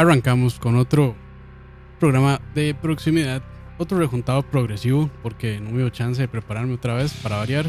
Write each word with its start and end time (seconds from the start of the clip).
Arrancamos 0.00 0.58
con 0.58 0.76
otro 0.76 1.14
programa 1.98 2.40
de 2.54 2.74
proximidad, 2.74 3.42
otro 3.76 3.98
rejuntado 3.98 4.42
progresivo, 4.42 5.10
porque 5.22 5.60
no 5.60 5.70
me 5.70 5.78
dio 5.78 5.90
chance 5.90 6.22
de 6.22 6.26
prepararme 6.26 6.72
otra 6.72 6.94
vez 6.94 7.12
para 7.22 7.36
variar. 7.36 7.66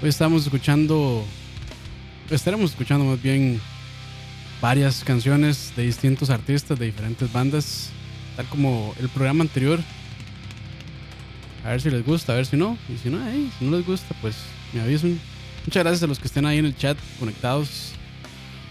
Hoy 0.00 0.08
estamos 0.08 0.44
escuchando, 0.44 1.24
estaremos 2.30 2.70
escuchando 2.70 3.04
más 3.04 3.20
bien 3.20 3.60
varias 4.62 5.02
canciones 5.02 5.72
de 5.76 5.82
distintos 5.82 6.30
artistas 6.30 6.78
de 6.78 6.86
diferentes 6.86 7.32
bandas, 7.32 7.90
tal 8.36 8.46
como 8.46 8.94
el 9.00 9.08
programa 9.08 9.42
anterior. 9.42 9.80
A 11.64 11.70
ver 11.70 11.80
si 11.80 11.90
les 11.90 12.06
gusta, 12.06 12.34
a 12.34 12.36
ver 12.36 12.46
si 12.46 12.56
no. 12.56 12.78
Y 12.88 12.96
si 12.98 13.10
no, 13.10 13.18
si 13.58 13.64
no 13.64 13.76
les 13.76 13.84
gusta, 13.84 14.14
pues 14.20 14.36
me 14.72 14.80
avisan. 14.80 15.18
Muchas 15.66 15.82
gracias 15.82 16.04
a 16.04 16.06
los 16.06 16.20
que 16.20 16.28
estén 16.28 16.46
ahí 16.46 16.58
en 16.58 16.66
el 16.66 16.76
chat 16.76 16.96
conectados. 17.18 17.97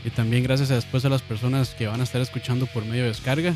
Y 0.08 0.10
también 0.10 0.42
gracias 0.42 0.72
a 0.72 0.76
después 0.76 1.04
a 1.04 1.10
las 1.10 1.22
personas 1.22 1.76
que 1.76 1.86
van 1.86 2.00
a 2.00 2.06
estar 2.06 2.22
escuchando 2.22 2.66
por 2.66 2.86
medio 2.86 3.04
de 3.04 3.10
descarga. 3.10 3.54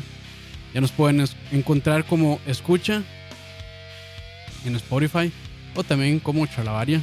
Ya 0.74 0.82
nos 0.82 0.92
pueden 0.92 1.24
encontrar 1.50 2.04
como 2.04 2.40
escucha 2.46 3.02
en 4.66 4.76
Spotify 4.76 5.32
o 5.74 5.82
también 5.82 6.20
como 6.20 6.44
Chalabaria. 6.44 7.00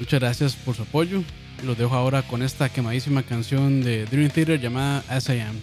Muchas 0.00 0.18
gracias 0.18 0.56
por 0.56 0.74
su 0.74 0.82
apoyo. 0.82 1.22
Los 1.64 1.78
dejo 1.78 1.94
ahora 1.94 2.22
con 2.22 2.42
esta 2.42 2.68
quemadísima 2.68 3.22
canción 3.22 3.80
de 3.80 4.06
Dream 4.06 4.30
Theater 4.30 4.60
llamada 4.60 5.04
As 5.08 5.28
I 5.28 5.38
Am. 5.38 5.54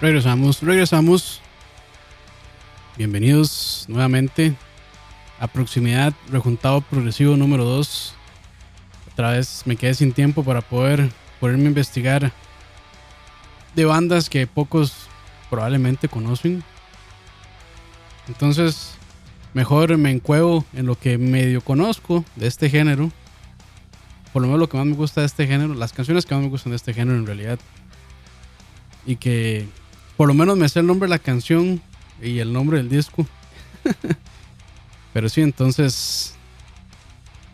Regresamos, 0.00 0.62
regresamos. 0.62 1.42
Bienvenidos 2.96 3.84
nuevamente 3.86 4.54
a 5.38 5.46
Proximidad 5.46 6.14
Rejuntado 6.30 6.80
Progresivo 6.80 7.36
número 7.36 7.66
2. 7.66 8.14
Otra 9.12 9.32
vez 9.32 9.62
me 9.66 9.76
quedé 9.76 9.92
sin 9.92 10.12
tiempo 10.12 10.42
para 10.42 10.62
poder 10.62 11.10
poderme 11.38 11.66
investigar 11.66 12.32
de 13.74 13.84
bandas 13.84 14.30
que 14.30 14.46
pocos 14.46 14.94
probablemente 15.50 16.08
conocen. 16.08 16.64
Entonces, 18.26 18.92
mejor 19.52 19.98
me 19.98 20.10
encuevo 20.10 20.64
en 20.72 20.86
lo 20.86 20.98
que 20.98 21.18
medio 21.18 21.60
conozco 21.60 22.24
de 22.36 22.46
este 22.46 22.70
género. 22.70 23.12
Por 24.32 24.40
lo 24.40 24.48
menos 24.48 24.60
lo 24.60 24.68
que 24.70 24.78
más 24.78 24.86
me 24.86 24.94
gusta 24.94 25.20
de 25.20 25.26
este 25.26 25.46
género, 25.46 25.74
las 25.74 25.92
canciones 25.92 26.24
que 26.24 26.34
más 26.34 26.42
me 26.42 26.48
gustan 26.48 26.70
de 26.70 26.76
este 26.76 26.94
género 26.94 27.18
en 27.18 27.26
realidad. 27.26 27.58
Y 29.04 29.16
que 29.16 29.68
por 30.20 30.28
lo 30.28 30.34
menos 30.34 30.58
me 30.58 30.68
sé 30.68 30.80
el 30.80 30.86
nombre 30.86 31.06
de 31.06 31.12
la 31.12 31.18
canción 31.18 31.80
y 32.20 32.40
el 32.40 32.52
nombre 32.52 32.76
del 32.76 32.90
disco. 32.90 33.26
Pero 35.14 35.30
sí, 35.30 35.40
entonces 35.40 36.34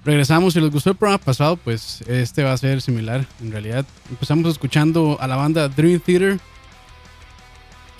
regresamos. 0.05 0.55
Si 0.55 0.61
les 0.61 0.73
gustó 0.73 0.91
el 0.91 0.97
programa 0.97 1.23
pasado, 1.23 1.57
pues 1.57 2.01
este 2.09 2.43
va 2.43 2.53
a 2.53 2.57
ser 2.57 2.83
similar. 2.83 3.25
En 3.41 3.53
realidad, 3.53 3.87
empezamos 4.11 4.51
escuchando 4.51 5.17
a 5.21 5.29
la 5.29 5.37
banda 5.37 5.69
Dream 5.69 6.01
Theater, 6.01 6.41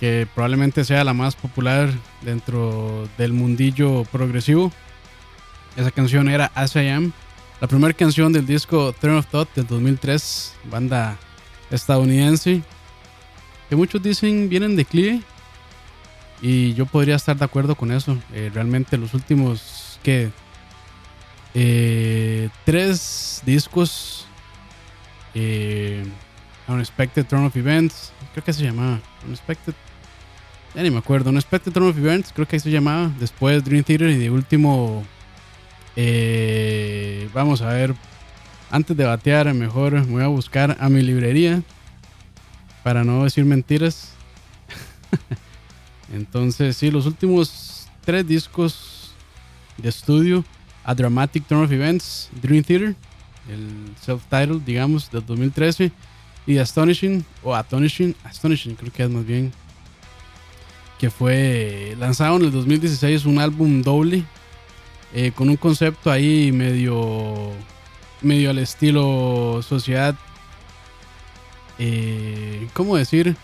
que 0.01 0.27
probablemente 0.35 0.85
sea 0.85 1.05
la 1.05 1.15
más 1.15 1.37
popular 1.37 1.89
dentro 2.23 3.09
del 3.19 3.35
mundillo 3.35 4.03
progresivo. 4.11 4.73
Esa 5.77 5.93
canción 5.93 6.29
era 6.29 6.51
As 6.57 6.75
I 6.75 6.89
Am, 6.89 7.13
la 7.61 7.69
primera 7.69 7.95
canción 7.95 8.33
del 8.33 8.47
disco 8.47 8.93
Turn 9.01 9.15
of 9.15 9.29
Thought 9.29 9.55
del 9.55 9.69
2003, 9.69 10.55
banda 10.69 11.17
estadounidense 11.71 12.65
que 13.69 13.77
muchos 13.77 14.03
dicen 14.03 14.49
vienen 14.49 14.73
de 14.73 14.79
declive. 14.79 15.21
Y 16.43 16.75
yo 16.75 16.87
podría 16.87 17.17
estar 17.17 17.37
de 17.37 17.45
acuerdo 17.45 17.75
con 17.75 17.91
eso. 17.91 18.19
Eh, 18.33 18.51
realmente 18.53 18.99
los 18.99 19.15
últimos, 19.15 19.99
que 20.03 20.31
eh, 21.55 22.51
tres 22.65 23.43
discos. 23.47 24.27
Eh, 25.35 26.05
Unexpected 26.69 27.25
Turn 27.27 27.45
of 27.45 27.57
Events. 27.57 28.13
Creo 28.33 28.45
que 28.45 28.53
se 28.53 28.63
llamaba. 28.63 29.01
Unexpected. 29.27 29.75
Ya 30.75 30.83
ni 30.83 30.91
me 30.91 30.99
acuerdo. 30.99 31.31
Unexpected 31.31 31.73
Turn 31.73 31.89
of 31.89 31.97
Events. 31.97 32.33
Creo 32.35 32.47
que 32.47 32.57
ahí 32.57 32.61
se 32.61 32.71
llamaba. 32.71 33.11
Después 33.19 33.65
Dream 33.65 33.85
Theater. 33.85 34.11
Y 34.11 34.19
de 34.19 34.31
último. 34.31 35.05
Eh, 35.97 37.31
vamos 37.33 37.63
a 37.63 37.69
ver. 37.69 37.95
Antes 38.71 38.97
de 38.97 39.05
batear, 39.05 39.55
mejor 39.55 39.95
me 39.95 40.13
voy 40.13 40.23
a 40.25 40.27
buscar 40.27 40.77
a 40.79 40.89
mi 40.89 41.01
librería 41.01 41.63
para 42.87 43.03
no 43.03 43.25
decir 43.25 43.45
mentiras. 43.45 44.13
Entonces, 46.15 46.77
sí, 46.77 46.89
los 46.89 47.05
últimos 47.05 47.89
tres 48.05 48.25
discos 48.25 49.13
de 49.77 49.89
estudio, 49.89 50.45
A 50.85 50.95
Dramatic 50.95 51.45
Turn 51.49 51.65
of 51.65 51.73
Events, 51.73 52.31
Dream 52.41 52.63
Theater, 52.63 52.95
el 53.51 53.93
self-titled, 54.01 54.63
digamos, 54.63 55.11
del 55.11 55.27
2013, 55.27 55.91
y 56.47 56.59
Astonishing, 56.59 57.25
o 57.43 57.57
Astonishing, 57.57 58.15
Astonishing 58.23 58.77
creo 58.77 58.93
que 58.93 59.03
es 59.03 59.11
más 59.11 59.27
bien, 59.27 59.53
que 61.01 61.11
fue 61.11 61.97
lanzado 61.99 62.37
en 62.37 62.45
el 62.45 62.53
2016, 62.53 63.25
un 63.25 63.41
álbum 63.41 63.83
doble, 63.83 64.23
eh, 65.13 65.33
con 65.35 65.49
un 65.49 65.57
concepto 65.57 66.09
ahí 66.09 66.53
medio, 66.53 67.51
medio 68.23 68.51
al 68.51 68.61
estilo 68.61 69.61
sociedad 69.65 70.15
eh, 71.79 72.69
¿cómo 72.73 72.97
decir? 72.97 73.37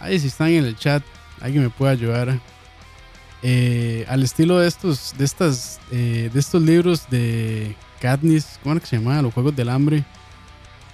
Ahí 0.00 0.18
si 0.18 0.28
están 0.28 0.48
en 0.48 0.64
el 0.64 0.76
chat, 0.76 1.02
alguien 1.40 1.62
me 1.62 1.70
puede 1.70 1.92
ayudar. 1.92 2.38
Eh, 3.42 4.04
al 4.08 4.22
estilo 4.22 4.58
de 4.58 4.68
estos, 4.68 5.14
de 5.18 5.24
estas, 5.24 5.80
eh, 5.90 6.30
de 6.32 6.40
estos 6.40 6.62
libros 6.62 7.08
de 7.10 7.76
Katniss, 8.00 8.58
¿cómo 8.62 8.78
que 8.78 8.86
se 8.86 8.98
llama? 8.98 9.20
Los 9.22 9.34
Juegos 9.34 9.54
del 9.54 9.68
Hambre. 9.68 10.04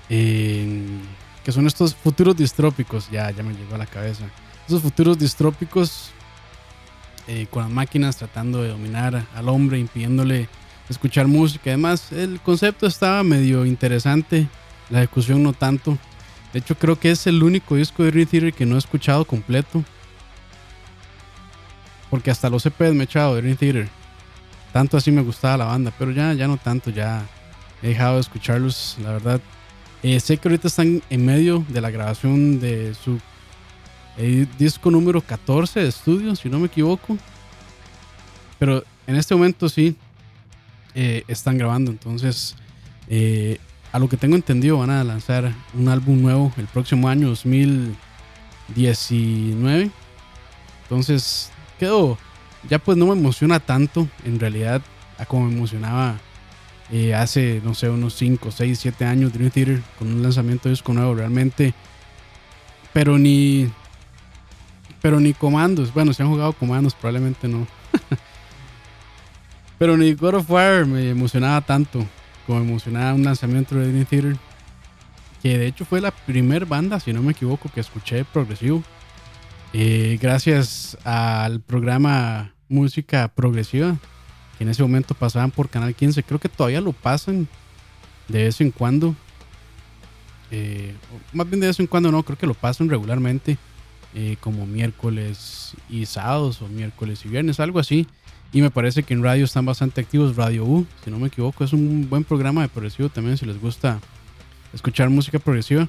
que 0.09 1.53
son 1.53 1.67
estos 1.67 1.95
futuros 1.95 2.37
distrópicos. 2.37 3.09
Ya, 3.11 3.31
ya 3.31 3.43
me 3.43 3.55
llegó 3.55 3.75
a 3.75 3.79
la 3.79 3.87
cabeza. 3.87 4.25
Esos 4.67 4.83
futuros 4.83 5.19
distrópicos 5.19 6.11
con 7.51 7.63
las 7.63 7.71
máquinas 7.71 8.17
tratando 8.17 8.63
de 8.63 8.71
dominar 8.71 9.27
al 9.35 9.49
hombre, 9.49 9.79
impidiéndole 9.79 10.49
escuchar 10.89 11.27
música. 11.27 11.71
Además, 11.71 12.13
el 12.13 12.41
concepto 12.41 12.87
estaba 12.87 13.23
medio 13.23 13.65
interesante. 13.67 14.49
La 14.91 14.99
ejecución 14.99 15.43
no 15.43 15.53
tanto. 15.53 15.99
De 16.53 16.61
hecho, 16.61 16.77
creo 16.77 16.99
que 16.99 17.11
es 17.11 17.27
el 17.27 17.43
único 17.43 17.77
disco 17.77 18.03
de 18.03 18.11
Dream 18.11 18.27
Theater 18.27 18.55
que 18.55 18.67
no 18.67 18.77
he 18.77 18.79
escuchado 18.79 19.25
completo. 19.25 19.85
Porque 22.11 22.31
hasta 22.31 22.49
los 22.49 22.65
EPs 22.65 22.95
me 22.95 23.01
he 23.01 23.05
echado 23.05 23.35
de 23.35 23.43
Dream 23.43 23.57
Theater. 23.57 23.89
Tanto 24.73 24.97
así 24.97 25.11
me 25.11 25.23
gustaba 25.23 25.59
la 25.59 25.65
banda, 25.67 25.93
pero 25.99 26.11
ya, 26.11 26.33
ya 26.33 26.47
no 26.47 26.57
tanto, 26.57 26.91
ya 26.91 27.27
he 27.83 27.89
dejado 27.89 28.15
de 28.15 28.21
escucharlos, 28.21 28.97
la 29.03 29.13
verdad. 29.13 29.41
Eh, 30.03 30.21
sé 30.21 30.37
que 30.37 30.49
ahorita 30.49 30.69
están 30.69 31.03
en 31.11 31.27
medio 31.27 31.65
de 31.69 31.81
la 31.81 31.91
grabación 31.91 32.61
de 32.61 32.95
su 32.95 33.19
eh, 34.17 34.47
disco 34.59 34.91
número 34.91 35.21
14 35.21 35.81
de 35.81 35.89
estudio, 35.89 36.37
si 36.37 36.49
no 36.49 36.59
me 36.59 36.67
equivoco. 36.67 37.19
Pero 38.59 38.85
en 39.07 39.17
este 39.17 39.35
momento 39.35 39.69
sí 39.69 39.97
eh, 40.95 41.25
están 41.29 41.59
grabando, 41.59 41.91
entonces 41.91 42.57
a 43.93 43.99
lo 43.99 44.09
que 44.09 44.17
tengo 44.17 44.37
entendido, 44.37 44.79
van 44.79 44.91
a 44.91 45.05
lanzar 45.05 45.53
un 45.75 45.89
álbum 45.89 46.21
nuevo 46.21 46.53
el 46.57 46.67
próximo 46.67 47.09
año 47.09 47.29
2019. 47.29 49.91
Entonces, 50.83 51.53
quedó. 51.79 52.19
Ya 52.69 52.79
pues 52.79 52.99
no 52.99 53.07
me 53.07 53.13
emociona 53.13 53.61
tanto, 53.61 54.09
en 54.25 54.41
realidad, 54.41 54.83
a 55.17 55.25
como 55.25 55.47
me 55.47 55.55
emocionaba 55.55 56.17
eh, 56.91 57.15
hace, 57.15 57.61
no 57.65 57.75
sé, 57.75 57.89
unos 57.89 58.15
5, 58.15 58.51
6, 58.51 58.79
7 58.79 59.05
años 59.05 59.33
Dream 59.33 59.51
Theater 59.51 59.81
con 59.99 60.13
un 60.13 60.23
lanzamiento 60.23 60.65
de 60.65 60.71
disco 60.71 60.93
nuevo, 60.93 61.15
realmente. 61.15 61.73
Pero 62.93 63.17
ni. 63.19 63.71
Pero 65.01 65.21
ni 65.21 65.35
comandos. 65.35 65.95
Bueno, 65.95 66.13
si 66.13 66.23
han 66.23 66.31
jugado 66.31 66.53
comandos, 66.53 66.95
probablemente 66.95 67.47
no. 67.47 67.69
pero 69.79 69.97
ni 69.97 70.15
God 70.15 70.35
of 70.35 70.51
War 70.51 70.85
me 70.87 71.11
emocionaba 71.11 71.61
tanto 71.61 72.05
como 72.49 72.61
emocionada 72.61 73.13
un 73.13 73.25
lanzamiento 73.25 73.75
de 73.75 73.93
Dream 73.93 74.07
Theater. 74.07 74.37
Que 75.43 75.59
de 75.59 75.67
hecho 75.67 75.85
fue 75.85 76.01
la 76.01 76.11
primera 76.11 76.65
banda, 76.65 76.99
si 76.99 77.13
no 77.13 77.23
me 77.23 77.33
equivoco, 77.33 77.69
que 77.69 77.81
escuché 77.81 78.25
progresivo. 78.25 78.83
Eh, 79.75 80.19
gracias 80.21 80.97
al 81.05 81.61
programa 81.61 82.55
Música 82.71 83.29
Progresiva, 83.29 83.99
que 84.57 84.65
en 84.65 84.71
ese 84.71 84.83
momento 84.83 85.15
pasaban 85.15 85.51
por 85.51 85.69
Canal 85.69 85.95
15. 85.95 86.23
Creo 86.23 86.41
que 86.41 86.49
todavía 86.49 86.81
lo 86.81 86.93
pasan 86.93 87.47
de 88.29 88.45
vez 88.45 88.63
en 88.63 88.71
cuando. 88.71 89.15
Eh, 90.51 90.95
más 91.35 91.47
bien 91.51 91.61
de 91.61 91.67
vez 91.67 91.79
en 91.81 91.87
cuando 91.87 92.11
no, 92.11 92.23
creo 92.23 92.39
que 92.39 92.47
lo 92.47 92.55
pasan 92.55 92.89
regularmente. 92.89 93.59
Eh, 94.15 94.39
como 94.41 94.65
miércoles 94.65 95.75
y 95.91 96.07
sábados 96.07 96.63
o 96.63 96.69
miércoles 96.69 97.27
y 97.27 97.29
viernes, 97.29 97.61
algo 97.61 97.79
así. 97.79 98.07
Y 98.53 98.63
me 98.63 98.71
parece 98.71 99.03
que 99.03 99.15
en 99.15 99.23
radio 99.23 99.45
están 99.45 99.67
bastante 99.67 100.01
activos. 100.01 100.37
Radio 100.37 100.65
U, 100.65 100.87
si 101.05 101.11
no 101.11 101.19
me 101.19 101.29
equivoco, 101.29 101.65
es 101.65 101.73
un 101.73 102.09
buen 102.09 102.25
programa 102.25 102.63
de 102.63 102.69
progresivo 102.69 103.09
también. 103.09 103.37
Si 103.37 103.45
les 103.45 103.61
gusta 103.61 104.01
escuchar 104.73 105.11
música 105.11 105.39
progresiva, 105.39 105.89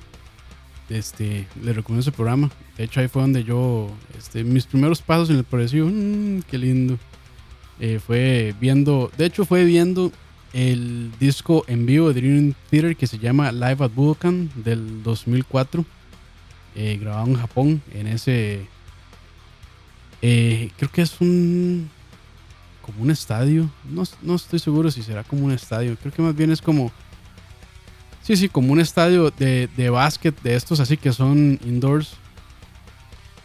este, 0.90 1.48
les 1.62 1.76
recomiendo 1.76 2.02
ese 2.02 2.12
programa. 2.12 2.50
De 2.78 2.84
hecho, 2.84 3.00
ahí 3.00 3.08
fue 3.08 3.22
donde 3.22 3.44
yo, 3.44 3.90
este, 4.18 4.44
mis 4.44 4.66
primeros 4.66 5.02
pasos 5.02 5.30
en 5.30 5.38
el 5.38 5.44
progresivo, 5.44 5.88
mmm, 5.90 6.42
qué 6.50 6.58
lindo. 6.58 6.98
Eh, 7.80 8.00
fue 8.06 8.54
viendo, 8.60 9.10
de 9.18 9.26
hecho, 9.26 9.46
fue 9.46 9.64
viendo 9.64 10.12
el 10.52 11.12
disco 11.20 11.64
en 11.68 11.86
vivo 11.86 12.12
de 12.12 12.20
Dream 12.22 12.54
Theater 12.70 12.96
que 12.96 13.08
se 13.08 13.20
llama 13.20 13.52
Live 13.52 13.86
at 13.86 13.92
Budokan 13.94 14.50
del 14.56 15.02
2004, 15.04 15.86
eh, 16.76 16.98
grabado 17.00 17.28
en 17.28 17.36
Japón. 17.36 17.82
En 17.94 18.08
ese, 18.08 18.68
eh, 20.22 20.72
creo 20.78 20.92
que 20.92 21.04
es 21.04 21.22
un 21.22 21.90
como 22.92 23.04
un 23.04 23.12
estadio. 23.12 23.70
No, 23.86 24.36
estoy 24.36 24.60
seguro 24.60 24.92
si 24.92 25.04
será 25.04 25.24
como 25.24 25.46
un 25.46 25.52
estadio. 25.52 25.96
Creo 25.98 26.14
que 26.14 26.22
más 26.22 26.36
bien 26.36 26.52
es 26.52 26.62
como. 26.62 26.92
Sí, 28.24 28.36
sí, 28.36 28.50
como 28.50 28.74
un 28.74 28.80
estadio 28.80 29.32
de, 29.32 29.70
de 29.76 29.90
básquet 29.90 30.40
de 30.42 30.56
estos 30.56 30.80
así 30.80 30.98
que 30.98 31.14
son 31.14 31.60
indoors. 31.66 32.14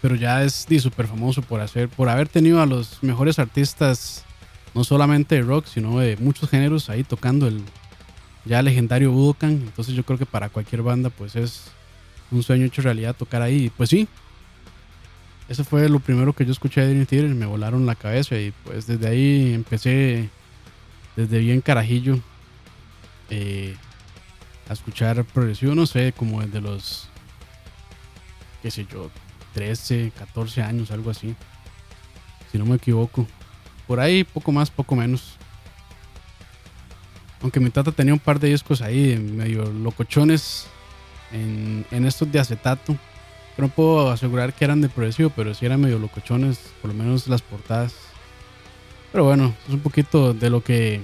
Pero 0.02 0.16
ya 0.16 0.42
es 0.42 0.66
súper 0.80 1.06
famoso 1.06 1.40
por 1.40 1.64
por 1.96 2.08
haber 2.08 2.28
tenido 2.28 2.60
a 2.60 2.66
los 2.66 3.02
mejores 3.02 3.38
artistas, 3.38 4.24
no 4.74 4.84
solamente 4.84 5.36
de 5.36 5.42
rock, 5.42 5.66
sino 5.66 5.98
de 5.98 6.16
muchos 6.18 6.50
géneros 6.50 6.90
ahí 6.90 7.04
tocando 7.04 7.46
el, 7.46 7.62
ya 8.44 8.62
legendario 8.62 9.12
Budokan. 9.12 9.52
Entonces 9.52 9.94
yo 9.94 10.04
creo 10.04 10.18
que 10.18 10.26
para 10.26 10.48
cualquier 10.48 10.82
banda 10.82 11.10
pues 11.10 11.36
es 11.36 11.64
un 12.30 12.42
sueño 12.42 12.66
hecho 12.66 12.82
realidad 12.82 13.16
tocar 13.16 13.42
ahí. 13.42 13.70
Pues 13.76 13.90
sí, 13.90 14.08
eso 15.48 15.64
fue 15.64 15.88
lo 15.88 16.00
primero 16.00 16.32
que 16.32 16.46
yo 16.46 16.52
escuché 16.52 16.80
de 16.80 16.88
Dream 16.88 17.06
Theater, 17.06 17.34
me 17.34 17.46
volaron 17.46 17.84
la 17.84 17.94
cabeza 17.94 18.38
y 18.38 18.52
pues 18.64 18.86
desde 18.86 19.08
ahí 19.08 19.52
empecé, 19.52 20.30
desde 21.16 21.38
bien 21.38 21.60
carajillo, 21.60 22.18
eh, 23.28 23.76
a 24.68 24.72
escuchar 24.72 25.22
progresivo, 25.24 25.74
no 25.74 25.86
sé, 25.86 26.14
como 26.16 26.40
desde 26.40 26.62
los, 26.62 27.08
qué 28.62 28.70
sé 28.70 28.86
yo, 28.90 29.10
13, 29.52 30.12
14 30.16 30.62
años, 30.62 30.90
algo 30.90 31.10
así, 31.10 31.34
si 32.50 32.58
no 32.58 32.64
me 32.64 32.76
equivoco. 32.76 33.26
Por 33.86 34.00
ahí, 34.00 34.24
poco 34.24 34.50
más, 34.50 34.70
poco 34.70 34.96
menos. 34.96 35.36
Aunque 37.42 37.60
mi 37.60 37.68
tata 37.68 37.92
tenía 37.92 38.14
un 38.14 38.18
par 38.18 38.40
de 38.40 38.48
discos 38.48 38.80
ahí, 38.80 39.18
medio 39.18 39.66
locochones, 39.66 40.66
en, 41.32 41.84
en 41.90 42.06
estos 42.06 42.32
de 42.32 42.40
acetato 42.40 42.96
no 43.62 43.68
puedo 43.68 44.10
asegurar 44.10 44.52
que 44.52 44.64
eran 44.64 44.80
de 44.80 44.88
progresivo, 44.88 45.30
pero 45.30 45.54
sí 45.54 45.66
eran 45.66 45.80
medio 45.80 45.98
locochones, 45.98 46.58
por 46.80 46.92
lo 46.92 46.96
menos 46.96 47.28
las 47.28 47.42
portadas. 47.42 47.94
Pero 49.12 49.24
bueno, 49.24 49.54
es 49.68 49.74
un 49.74 49.80
poquito 49.80 50.34
de 50.34 50.50
lo 50.50 50.62
que 50.62 51.00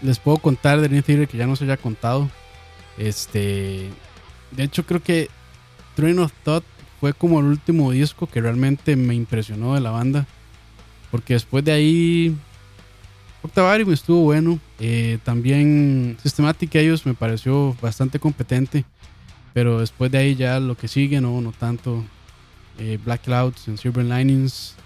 les 0.00 0.18
puedo 0.18 0.38
contar 0.38 0.80
de 0.80 0.88
Dream 0.88 1.26
que 1.26 1.36
ya 1.36 1.46
no 1.46 1.56
se 1.56 1.64
haya 1.64 1.76
contado. 1.76 2.30
Este, 2.96 3.90
de 4.50 4.62
hecho 4.62 4.84
creo 4.86 5.02
que 5.02 5.28
Train 5.94 6.18
of 6.18 6.32
Thought 6.44 6.64
fue 7.00 7.12
como 7.12 7.40
el 7.40 7.46
último 7.46 7.90
disco 7.90 8.26
que 8.26 8.40
realmente 8.40 8.96
me 8.96 9.14
impresionó 9.14 9.74
de 9.74 9.80
la 9.80 9.90
banda. 9.90 10.26
Porque 11.10 11.34
después 11.34 11.64
de 11.64 11.72
ahí 11.72 12.36
Octavarium 13.42 13.92
estuvo 13.92 14.22
bueno. 14.22 14.58
Eh, 14.78 15.18
también 15.24 16.16
Systematic 16.22 16.74
ellos 16.76 17.06
me 17.06 17.14
pareció 17.14 17.76
bastante 17.80 18.18
competente. 18.18 18.84
Pero 19.58 19.80
después 19.80 20.08
de 20.12 20.18
ahí 20.18 20.36
ya 20.36 20.60
lo 20.60 20.76
que 20.76 20.86
sigue, 20.86 21.20
no, 21.20 21.40
no 21.40 21.50
tanto. 21.50 22.04
Eh, 22.78 22.96
Black 23.04 23.22
Clouds 23.22 23.66
en 23.66 23.76
Silver 23.76 24.04
Linings. 24.04 24.76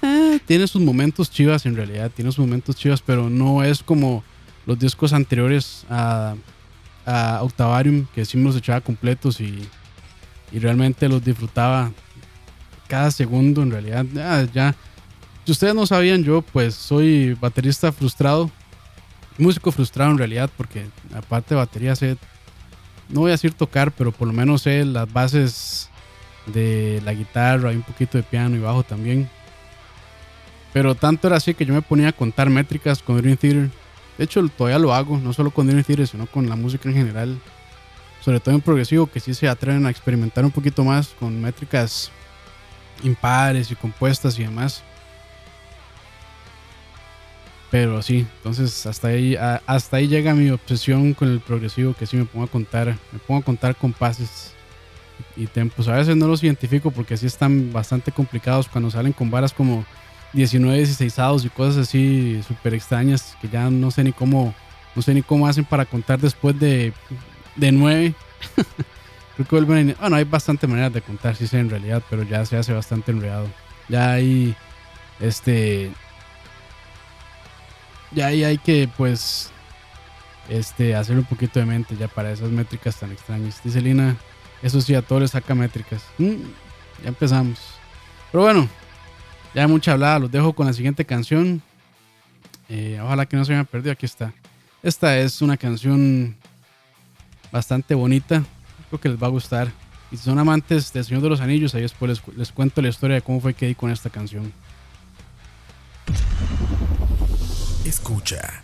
Eh, 0.00 0.40
tiene 0.46 0.66
sus 0.66 0.80
momentos 0.80 1.30
chivas 1.30 1.66
en 1.66 1.76
realidad, 1.76 2.10
tiene 2.10 2.32
sus 2.32 2.38
momentos 2.38 2.74
chivas, 2.74 3.02
pero 3.02 3.28
no 3.28 3.62
es 3.62 3.82
como 3.82 4.24
los 4.64 4.78
discos 4.78 5.12
anteriores 5.12 5.84
a, 5.90 6.36
Octavarium, 7.42 8.06
que 8.14 8.24
sí 8.24 8.38
me 8.38 8.44
los 8.44 8.56
echaba 8.56 8.80
completos 8.80 9.42
y, 9.42 9.68
y 10.50 10.58
realmente 10.58 11.06
los 11.06 11.22
disfrutaba 11.22 11.92
cada 12.86 13.10
segundo 13.10 13.62
en 13.62 13.72
realidad. 13.72 14.06
Ah, 14.16 14.46
ya, 14.54 14.74
si 15.44 15.52
ustedes 15.52 15.74
no 15.74 15.84
sabían, 15.84 16.24
yo 16.24 16.40
pues 16.40 16.74
soy 16.74 17.34
baterista 17.34 17.92
frustrado, 17.92 18.50
músico 19.36 19.70
frustrado 19.70 20.12
en 20.12 20.18
realidad, 20.18 20.48
porque 20.56 20.86
aparte 21.14 21.54
de 21.54 21.56
batería 21.56 21.94
sé 21.94 22.16
no 23.08 23.20
voy 23.20 23.30
a 23.30 23.32
decir 23.32 23.54
tocar, 23.54 23.92
pero 23.92 24.12
por 24.12 24.28
lo 24.28 24.34
menos 24.34 24.62
sé 24.62 24.84
las 24.84 25.10
bases 25.12 25.88
de 26.46 27.00
la 27.04 27.12
guitarra, 27.14 27.70
hay 27.70 27.76
un 27.76 27.82
poquito 27.82 28.18
de 28.18 28.24
piano 28.24 28.56
y 28.56 28.60
bajo 28.60 28.82
también. 28.82 29.28
Pero 30.72 30.94
tanto 30.94 31.26
era 31.26 31.36
así 31.36 31.54
que 31.54 31.64
yo 31.64 31.74
me 31.74 31.82
ponía 31.82 32.08
a 32.08 32.12
contar 32.12 32.50
métricas 32.50 33.02
con 33.02 33.16
Dream 33.16 33.36
Theater. 33.36 33.70
De 34.16 34.24
hecho, 34.24 34.46
todavía 34.48 34.78
lo 34.78 34.92
hago, 34.92 35.18
no 35.18 35.32
solo 35.32 35.50
con 35.50 35.66
Dream 35.66 35.82
Theater, 35.82 36.06
sino 36.06 36.26
con 36.26 36.48
la 36.48 36.56
música 36.56 36.88
en 36.88 36.94
general. 36.94 37.38
Sobre 38.20 38.40
todo 38.40 38.54
en 38.54 38.60
progresivo, 38.60 39.06
que 39.06 39.20
sí 39.20 39.32
se 39.32 39.48
atreven 39.48 39.86
a 39.86 39.90
experimentar 39.90 40.44
un 40.44 40.50
poquito 40.50 40.84
más 40.84 41.08
con 41.18 41.40
métricas 41.40 42.10
impares 43.02 43.70
y 43.70 43.76
compuestas 43.76 44.38
y 44.38 44.42
demás. 44.42 44.82
Pero 47.70 48.00
sí, 48.02 48.26
entonces 48.38 48.86
hasta 48.86 49.08
ahí, 49.08 49.36
hasta 49.66 49.98
ahí 49.98 50.08
llega 50.08 50.34
mi 50.34 50.50
obsesión 50.50 51.12
con 51.12 51.28
el 51.28 51.40
progresivo, 51.40 51.94
que 51.94 52.06
sí 52.06 52.16
me 52.16 52.24
pongo 52.24 52.46
a 52.46 52.48
contar, 52.48 52.96
me 53.12 53.18
pongo 53.18 53.40
a 53.40 53.44
contar 53.44 53.76
compases 53.76 54.52
y 55.36 55.46
tempos. 55.46 55.86
A 55.88 55.96
veces 55.96 56.16
no 56.16 56.26
los 56.26 56.42
identifico 56.42 56.90
porque 56.90 57.16
sí 57.16 57.26
están 57.26 57.72
bastante 57.72 58.10
complicados 58.10 58.68
cuando 58.68 58.90
salen 58.90 59.12
con 59.12 59.30
varas 59.30 59.52
como 59.52 59.84
19, 60.32 60.78
16 60.78 61.44
y 61.44 61.48
cosas 61.50 61.88
así 61.88 62.40
súper 62.46 62.74
extrañas 62.74 63.36
que 63.40 63.48
ya 63.48 63.70
no 63.70 63.90
sé 63.90 64.04
ni 64.04 64.12
cómo, 64.12 64.54
no 64.94 65.02
sé 65.02 65.14
ni 65.14 65.22
cómo 65.22 65.46
hacen 65.46 65.64
para 65.64 65.84
contar 65.84 66.18
después 66.18 66.58
de, 66.58 66.92
de 67.56 67.72
9. 67.72 68.14
Creo 69.36 69.46
que 69.46 69.56
vuelven 69.56 69.94
Bueno, 70.00 70.16
hay 70.16 70.24
bastante 70.24 70.66
maneras 70.66 70.92
de 70.92 71.02
contar, 71.02 71.36
sí 71.36 71.46
sé 71.46 71.58
en 71.58 71.70
realidad, 71.70 72.02
pero 72.10 72.24
ya 72.24 72.44
se 72.44 72.56
hace 72.56 72.72
bastante 72.72 73.12
enredado. 73.12 73.46
Ya 73.88 74.12
hay, 74.12 74.56
este, 75.20 75.92
ya 78.12 78.26
ahí 78.26 78.44
hay 78.44 78.58
que 78.58 78.88
pues 78.96 79.50
este 80.48 80.94
hacer 80.94 81.16
un 81.16 81.24
poquito 81.24 81.60
de 81.60 81.66
mente 81.66 81.96
ya 81.96 82.08
para 82.08 82.32
esas 82.32 82.50
métricas 82.50 82.96
tan 82.96 83.12
extrañas. 83.12 83.60
Dice 83.62 83.80
Lina, 83.80 84.16
eso 84.62 84.80
sí, 84.80 84.94
a 84.94 85.02
todos 85.02 85.22
les 85.22 85.30
saca 85.30 85.54
métricas. 85.54 86.02
Mm, 86.18 86.34
ya 87.02 87.08
empezamos. 87.08 87.58
Pero 88.32 88.44
bueno, 88.44 88.68
ya 89.54 89.62
hay 89.62 89.68
mucha 89.68 89.92
hablada, 89.92 90.18
los 90.18 90.30
dejo 90.30 90.52
con 90.52 90.66
la 90.66 90.72
siguiente 90.72 91.04
canción. 91.04 91.62
Eh, 92.68 92.98
ojalá 93.02 93.26
que 93.26 93.36
no 93.36 93.44
se 93.44 93.52
me 93.52 93.58
haya 93.58 93.68
perdido, 93.68 93.92
aquí 93.92 94.06
está. 94.06 94.32
Esta 94.82 95.18
es 95.18 95.42
una 95.42 95.56
canción 95.56 96.36
bastante 97.50 97.94
bonita, 97.94 98.44
creo 98.88 99.00
que 99.00 99.08
les 99.08 99.22
va 99.22 99.26
a 99.26 99.30
gustar. 99.30 99.70
Y 100.10 100.16
si 100.16 100.24
son 100.24 100.38
amantes 100.38 100.92
del 100.92 101.04
Señor 101.04 101.22
de 101.22 101.28
los 101.28 101.40
Anillos, 101.40 101.74
ahí 101.74 101.82
después 101.82 102.08
les, 102.08 102.36
les 102.36 102.52
cuento 102.52 102.80
la 102.80 102.88
historia 102.88 103.16
de 103.16 103.22
cómo 103.22 103.40
fue 103.40 103.54
que 103.54 103.66
di 103.66 103.74
con 103.74 103.90
esta 103.90 104.10
canción. 104.10 104.52
Escucha. 107.84 108.62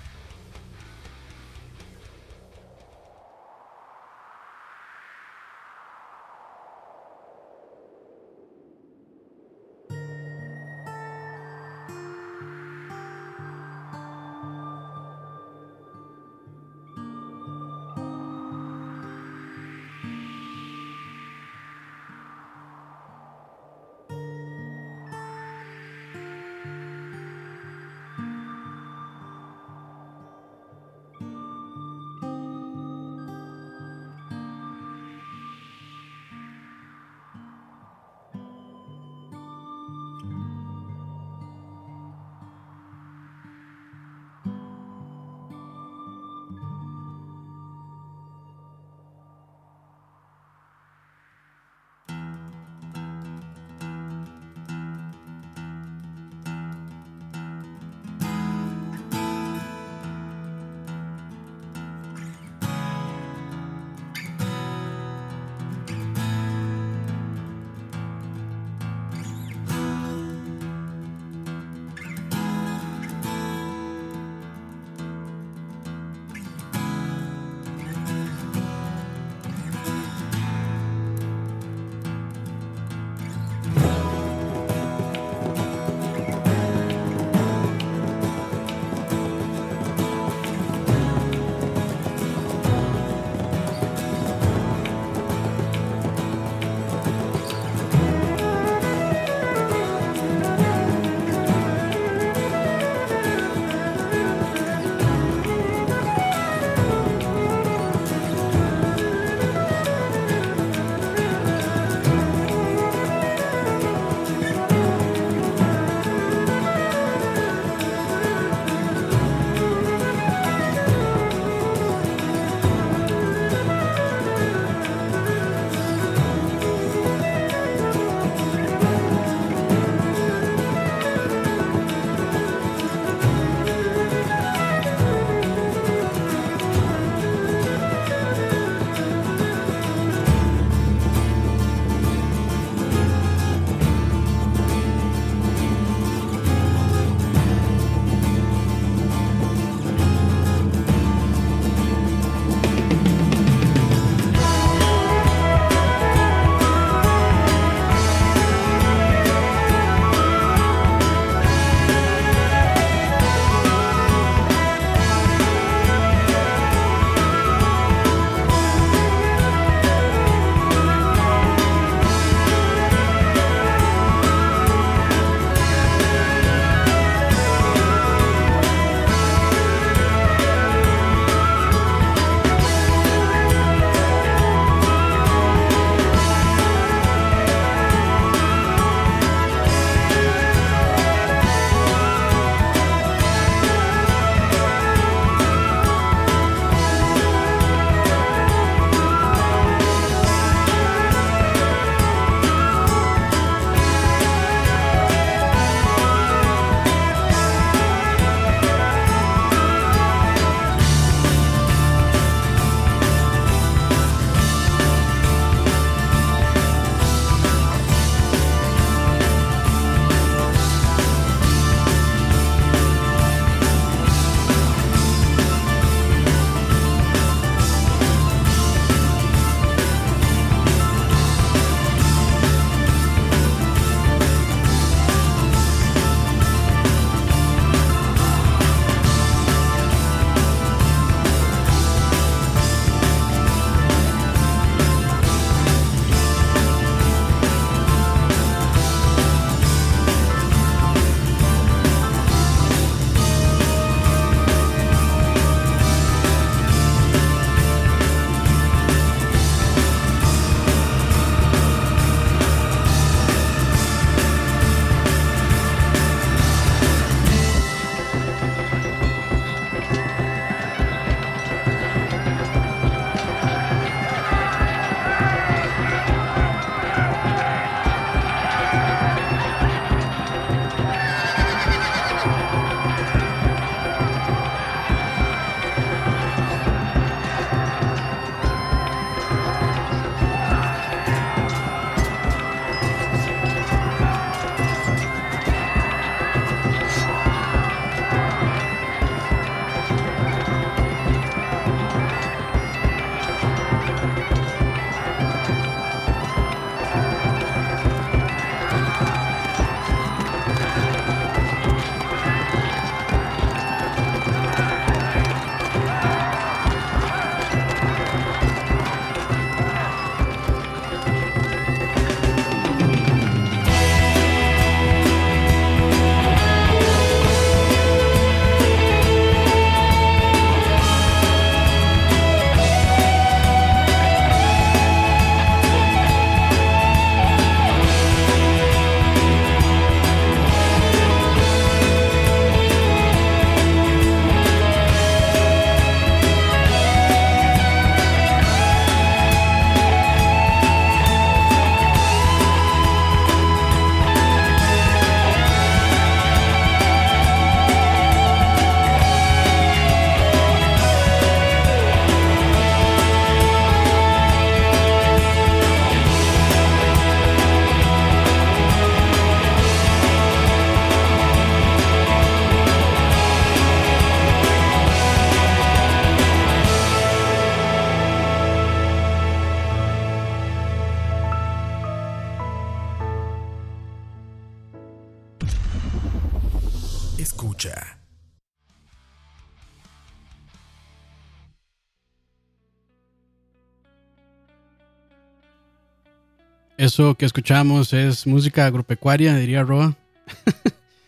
Eso 396.94 397.16
que 397.16 397.26
escuchamos 397.26 397.92
es 397.92 398.24
música 398.24 398.66
agropecuaria, 398.66 399.34
diría 399.34 399.64
Roa. 399.64 399.96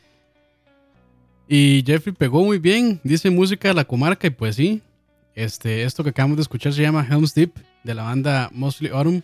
y 1.49 1.85
Jeffrey 1.87 2.13
pegó 2.13 2.45
muy 2.45 2.59
bien, 2.59 2.99
dice 3.05 3.31
música 3.31 3.69
de 3.69 3.75
la 3.75 3.85
comarca 3.85 4.27
y 4.27 4.31
pues 4.31 4.57
sí. 4.57 4.83
Este, 5.37 5.85
esto 5.85 6.03
que 6.03 6.11
acabamos 6.11 6.39
de 6.39 6.43
escuchar 6.43 6.73
se 6.73 6.83
llama 6.83 7.07
Helm's 7.09 7.35
Deep 7.35 7.53
de 7.85 7.95
la 7.95 8.03
banda 8.03 8.51
Mostly 8.53 8.89
Autumn, 8.89 9.23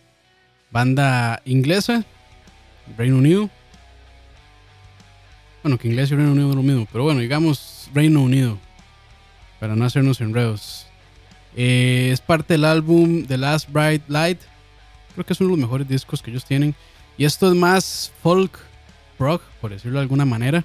banda 0.71 1.43
inglesa, 1.45 2.05
Reino 2.97 3.17
Unido. 3.17 3.51
Bueno, 5.65 5.79
que 5.79 5.89
inglés 5.89 6.13
y 6.13 6.15
Reino 6.15 6.31
Unido 6.31 6.51
es 6.51 6.55
lo 6.55 6.63
mismo, 6.63 6.87
pero 6.93 7.03
bueno, 7.03 7.19
digamos 7.19 7.91
Reino 7.93 8.23
Unido, 8.23 8.57
para 9.59 9.75
no 9.75 9.85
hacernos 9.85 10.21
enredos. 10.21 10.87
Eh, 11.57 12.11
es 12.13 12.21
parte 12.21 12.55
del 12.55 12.67
álbum 12.67 13.27
The 13.27 13.37
Last 13.37 13.69
Bright 13.69 14.05
Light, 14.07 14.39
creo 15.13 15.25
que 15.25 15.33
es 15.33 15.41
uno 15.41 15.51
de 15.51 15.57
los 15.57 15.65
mejores 15.67 15.89
discos 15.89 16.23
que 16.23 16.31
ellos 16.31 16.45
tienen. 16.45 16.75
Y 17.17 17.25
esto 17.25 17.49
es 17.49 17.55
más 17.55 18.13
folk 18.23 18.59
rock, 19.19 19.43
por 19.61 19.71
decirlo 19.71 19.99
de 19.99 20.03
alguna 20.03 20.25
manera. 20.25 20.65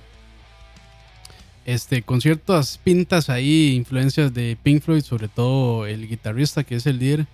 Este, 1.65 2.01
con 2.01 2.21
ciertas 2.21 2.77
pintas 2.77 3.29
ahí, 3.29 3.75
influencias 3.75 4.33
de 4.33 4.57
Pink 4.61 4.81
Floyd, 4.81 5.01
sobre 5.01 5.27
todo 5.27 5.85
el 5.85 6.07
guitarrista 6.07 6.63
que 6.63 6.75
es 6.75 6.85
el 6.85 6.99
líder. 6.99 7.27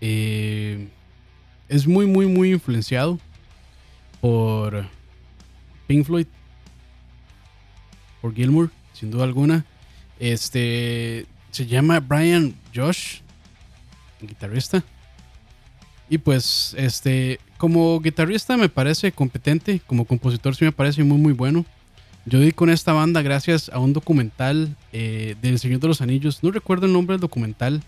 Eh, 0.00 0.88
es 1.68 1.86
muy, 1.86 2.06
muy, 2.06 2.26
muy 2.26 2.52
influenciado 2.52 3.18
por 4.20 4.86
Pink 5.86 6.06
Floyd, 6.06 6.26
por 8.22 8.34
Gilmour, 8.34 8.70
sin 8.94 9.10
duda 9.10 9.24
alguna. 9.24 9.66
Este 10.18 11.26
se 11.50 11.66
llama 11.66 12.00
Brian 12.00 12.54
Josh, 12.74 13.20
guitarrista. 14.20 14.82
Y 16.08 16.18
pues, 16.18 16.74
este, 16.78 17.38
como 17.58 18.00
guitarrista 18.00 18.56
me 18.56 18.68
parece 18.68 19.12
competente, 19.12 19.80
como 19.86 20.04
compositor 20.04 20.54
sí 20.56 20.64
me 20.64 20.72
parece 20.72 21.04
muy, 21.04 21.18
muy 21.18 21.32
bueno. 21.32 21.66
Yo 22.24 22.40
di 22.40 22.52
con 22.52 22.70
esta 22.70 22.92
banda 22.92 23.22
gracias 23.22 23.70
a 23.70 23.78
un 23.78 23.92
documental 23.92 24.76
eh, 24.92 25.34
del 25.40 25.58
Señor 25.58 25.80
de 25.80 25.88
los 25.88 26.00
Anillos. 26.00 26.42
No 26.42 26.50
recuerdo 26.50 26.86
el 26.86 26.92
nombre 26.92 27.14
del 27.14 27.20
documental, 27.20 27.82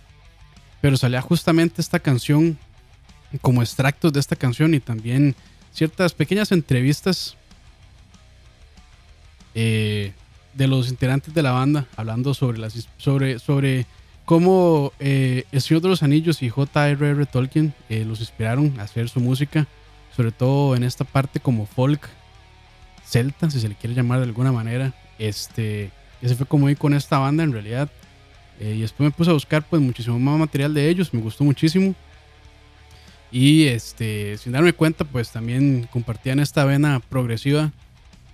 pero 0.81 0.97
salía 0.97 1.21
justamente 1.21 1.81
esta 1.81 2.01
canción 2.01 2.59
como 3.43 3.63
extractos 3.63 4.13
de 4.13 4.21
esta 4.21 4.37
canción 4.37 4.75
y 4.75 4.81
también 4.81 5.35
ciertas 5.73 6.15
pequeñas 6.15 6.53
entrevistas 6.53 7.37
eh, 9.55 10.13
de 10.55 10.67
los 10.67 10.89
integrantes 10.89 11.33
de 11.33 11.43
la 11.43 11.53
banda 11.53 11.87
hablando 11.97 12.35
sobre 12.35 12.59
las 12.59 12.89
sobre 12.97 13.39
sobre 13.39 13.87
cómo 14.31 14.93
eh, 15.01 15.43
El 15.51 15.61
Señor 15.61 15.83
de 15.83 15.89
los 15.89 16.05
Anillos 16.05 16.41
y 16.41 16.49
J.R.R. 16.49 17.27
Tolkien 17.27 17.75
eh, 17.89 18.05
los 18.05 18.21
inspiraron 18.21 18.79
a 18.79 18.85
hacer 18.85 19.09
su 19.09 19.19
música, 19.19 19.67
sobre 20.15 20.31
todo 20.31 20.77
en 20.77 20.85
esta 20.85 21.03
parte 21.03 21.41
como 21.41 21.67
folk 21.67 22.09
celta, 23.05 23.51
si 23.51 23.59
se 23.59 23.69
le 23.69 23.75
quiere 23.75 23.97
llamar 23.97 24.21
de 24.21 24.27
alguna 24.27 24.53
manera. 24.53 24.95
Este, 25.19 25.91
ese 26.23 26.37
fue 26.37 26.47
como 26.47 26.71
ir 26.71 26.79
con 26.79 26.95
esta 26.95 27.19
banda 27.19 27.43
en 27.43 27.53
realidad. 27.53 27.91
Eh, 28.61 28.75
y 28.77 28.83
después 28.83 29.05
me 29.05 29.11
puse 29.11 29.31
a 29.31 29.33
buscar 29.33 29.65
pues 29.69 29.83
muchísimo 29.83 30.17
más 30.21 30.39
material 30.39 30.75
de 30.75 30.89
ellos, 30.89 31.13
me 31.13 31.21
gustó 31.21 31.43
muchísimo. 31.43 31.97
Y 33.33 33.65
este, 33.65 34.39
sin 34.39 34.53
darme 34.53 34.73
cuenta, 34.73 35.05
pues 35.05 35.33
también 35.33 35.89
compartían 35.91 36.39
esta 36.39 36.65
vena 36.65 37.01
progresiva, 37.01 37.73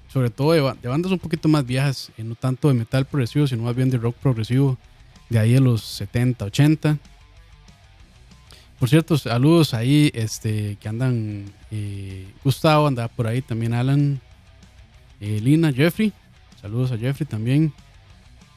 sobre 0.08 0.28
todo 0.28 0.52
de, 0.52 0.60
bandas 0.60 1.10
un 1.10 1.18
poquito 1.18 1.48
más 1.48 1.64
viejas, 1.64 2.12
no 2.18 2.34
tanto 2.34 2.68
de 2.68 2.74
metal 2.74 3.06
progresivo, 3.06 3.46
sino 3.46 3.62
más 3.62 3.74
bien 3.74 3.88
de 3.88 3.96
rock 3.96 4.16
progresivo, 4.16 4.76
de 5.28 5.38
ahí 5.38 5.52
de 5.54 5.60
los 5.60 5.82
70, 5.82 6.44
80. 6.44 6.98
Por 8.78 8.88
cierto, 8.88 9.16
saludos 9.16 9.74
ahí 9.74 10.10
este, 10.14 10.76
que 10.80 10.88
andan. 10.88 11.44
Eh, 11.70 12.26
Gustavo 12.44 12.86
anda 12.86 13.08
por 13.08 13.26
ahí, 13.26 13.42
también 13.42 13.72
Alan, 13.72 14.20
eh, 15.20 15.40
Lina, 15.42 15.72
Jeffrey. 15.72 16.12
Saludos 16.60 16.92
a 16.92 16.98
Jeffrey 16.98 17.26
también. 17.26 17.72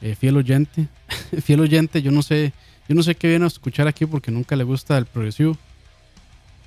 Eh, 0.02 0.14
fiel 0.14 0.36
oyente. 0.36 0.88
fiel 1.42 1.60
oyente, 1.60 2.02
yo 2.02 2.10
no 2.10 2.22
sé. 2.22 2.52
Yo 2.88 2.94
no 2.94 3.02
sé 3.02 3.14
qué 3.14 3.28
viene 3.28 3.44
a 3.44 3.48
escuchar 3.48 3.86
aquí 3.86 4.04
porque 4.04 4.30
nunca 4.30 4.56
le 4.56 4.64
gusta 4.64 4.98
el 4.98 5.06
progresivo. 5.06 5.56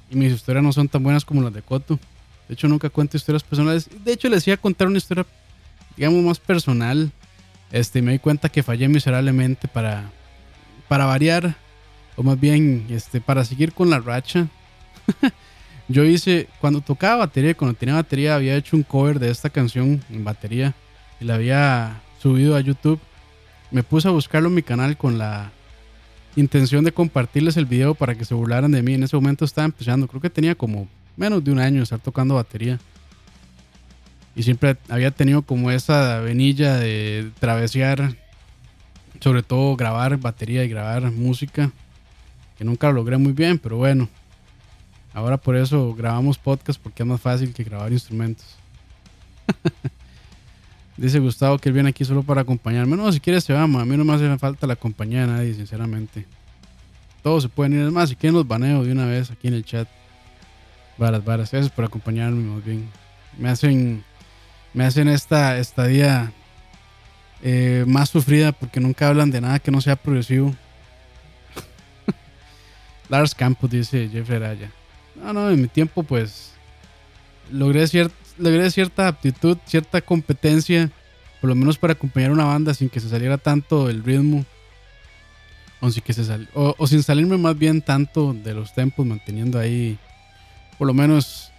Y 0.10 0.16
mis 0.16 0.32
historias 0.32 0.64
no 0.64 0.72
son 0.72 0.88
tan 0.88 1.04
buenas 1.04 1.26
como 1.26 1.42
las 1.42 1.54
de 1.54 1.62
Coto. 1.62 2.00
De 2.48 2.54
hecho, 2.54 2.68
nunca 2.68 2.90
cuento 2.90 3.18
historias 3.18 3.44
personales. 3.44 3.90
De 4.04 4.14
hecho, 4.14 4.30
les 4.30 4.48
iba 4.48 4.56
a 4.56 4.58
contar 4.58 4.88
una 4.88 4.98
historia, 4.98 5.26
digamos, 5.98 6.24
más 6.24 6.40
personal. 6.40 7.12
Este, 7.74 8.04
me 8.04 8.12
di 8.12 8.20
cuenta 8.20 8.50
que 8.50 8.62
fallé 8.62 8.88
miserablemente 8.88 9.68
para, 9.68 10.12
para 10.88 11.06
variar. 11.06 11.56
O 12.16 12.22
más 12.22 12.40
bien, 12.40 12.86
este, 12.92 13.20
para 13.20 13.44
seguir 13.44 13.74
con 13.74 13.90
la 13.90 14.00
racha. 14.00 14.48
Yo 15.88 16.06
hice, 16.06 16.48
cuando 16.62 16.82
tocaba 16.82 17.26
batería, 17.26 17.56
cuando 17.56 17.76
tenía 17.76 17.96
batería, 17.96 18.36
había 18.36 18.56
hecho 18.56 18.78
un 18.78 18.84
cover 18.84 19.18
de 19.18 19.32
esta 19.32 19.50
canción 19.50 20.04
en 20.12 20.24
batería. 20.24 20.76
Y 21.20 21.26
la 21.26 21.34
había 21.34 22.00
subido 22.22 22.56
a 22.56 22.62
YouTube. 22.62 23.00
Me 23.72 23.82
puse 23.82 24.08
a 24.08 24.12
buscarlo 24.12 24.50
en 24.50 24.56
mi 24.56 24.62
canal 24.62 24.96
con 24.96 25.18
la 25.18 25.52
intención 26.36 26.84
de 26.84 26.92
compartirles 26.92 27.58
el 27.58 27.66
video 27.66 27.96
para 27.96 28.14
que 28.14 28.24
se 28.24 28.36
burlaran 28.36 28.72
de 28.72 28.84
mí. 28.84 28.94
En 28.94 29.02
ese 29.02 29.16
momento 29.16 29.46
estaba 29.46 29.66
empezando, 29.66 30.08
creo 30.08 30.22
que 30.22 30.30
tenía 30.30 30.54
como 30.54 30.88
menos 31.18 31.44
de 31.44 31.52
un 31.52 31.58
año 31.58 31.78
de 31.78 31.84
estar 31.84 32.00
tocando 32.00 32.36
batería. 32.36 32.80
Y 34.36 34.44
siempre 34.44 34.78
había 34.90 35.12
tenido 35.12 35.44
como 35.44 35.72
esa 35.72 36.20
venilla 36.20 36.78
de 36.78 37.32
travesear, 37.40 38.16
sobre 39.20 39.44
todo 39.44 39.76
grabar 39.76 40.18
batería 40.18 40.64
y 40.64 40.70
grabar 40.70 41.12
música, 41.12 41.72
que 42.58 42.64
nunca 42.64 42.88
lo 42.88 42.94
logré 42.94 43.18
muy 43.18 43.34
bien, 43.34 43.60
pero 43.60 43.78
bueno. 43.78 44.10
Ahora 45.14 45.38
por 45.38 45.56
eso 45.56 45.94
grabamos 45.94 46.40
podcast 46.40 46.82
porque 46.82 47.04
es 47.04 47.08
más 47.08 47.22
fácil 47.22 47.54
que 47.54 47.64
grabar 47.64 47.92
instrumentos. 47.92 48.46
Dice 50.98 51.20
Gustavo 51.20 51.58
que 51.58 51.70
él 51.70 51.74
viene 51.74 51.90
aquí 51.90 52.06
solo 52.06 52.24
para 52.24 52.42
acompañarme. 52.42 52.96
No, 52.98 53.12
si 53.12 53.20
quieres 53.20 53.44
se 53.44 53.54
va, 53.54 53.64
a 53.64 53.68
mí 53.68 53.98
no 53.98 54.06
me 54.06 54.14
hace 54.14 54.38
falta 54.38 54.68
la 54.68 54.76
compañía 54.76 55.22
de 55.22 55.28
nadie, 55.28 55.54
sinceramente. 55.54 56.26
Todos 57.24 57.44
se 57.44 57.50
pueden 57.50 57.74
ir. 57.74 57.88
Es 57.88 57.92
más, 57.92 58.10
si 58.10 58.16
quieren 58.16 58.36
los 58.36 58.48
baneo 58.48 58.84
de 58.84 58.92
una 58.92 59.06
vez 59.06 59.32
aquí 59.32 59.48
en 59.48 59.56
el 59.56 59.64
chat. 59.64 59.88
Varas, 60.98 61.24
varas. 61.24 61.52
Gracias 61.52 61.72
por 61.72 61.86
acompañarme, 61.86 62.44
más 62.44 62.64
bien. 62.64 62.90
Me 63.38 63.50
hacen, 63.50 64.04
me 64.74 64.86
hacen 64.86 65.08
esta 65.08 65.58
estadía 65.58 66.32
eh, 67.42 67.84
más 67.88 68.10
sufrida 68.10 68.52
porque 68.52 68.80
nunca 68.80 69.08
hablan 69.08 69.32
de 69.32 69.42
nada 69.42 69.60
que 69.60 69.72
no 69.72 69.82
sea 69.82 69.96
progresivo. 69.96 70.56
Lars 73.10 73.36
Campos, 73.36 73.70
dice 73.70 74.10
Jeffrey 74.12 74.38
Araya. 74.38 74.72
No, 75.16 75.34
no, 75.34 75.50
en 75.50 75.62
mi 75.62 75.68
tiempo 75.68 76.04
pues 76.04 76.54
logré, 77.52 77.86
logré 78.38 78.72
cierta 78.72 79.08
aptitud, 79.08 79.58
cierta 79.66 80.02
competencia, 80.02 80.90
por 81.40 81.50
lo 81.50 81.56
menos 81.56 81.78
para 81.78 81.94
acompañar 81.94 82.32
una 82.32 82.46
banda 82.46 82.74
sin 82.74 82.90
que 82.90 83.00
se 83.00 83.10
saliera 83.10 83.38
tanto 83.38 83.90
el 83.90 84.04
ritmo. 84.04 84.46
O 85.82 85.92
sin, 85.92 86.02
o 86.54 86.88
sin 86.88 87.04
salirme 87.04 87.38
más 87.38 87.58
bien 87.58 87.82
tanto 87.82 88.34
de 88.34 88.54
los 88.54 88.74
tempos, 88.74 89.06
manteniendo 89.06 89.60
ahí 89.60 90.00
por 90.78 90.88
lo 90.88 90.94
menos 90.94 91.52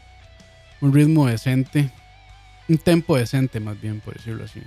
un 0.81 0.95
ritmo 0.95 1.27
decente, 1.27 1.91
un 2.69 2.79
tempo 2.79 3.17
decente 3.17 3.61
más 3.61 3.81
bien, 3.81 4.01
por 4.01 4.15
decirlo 4.15 4.45
así. 4.45 4.63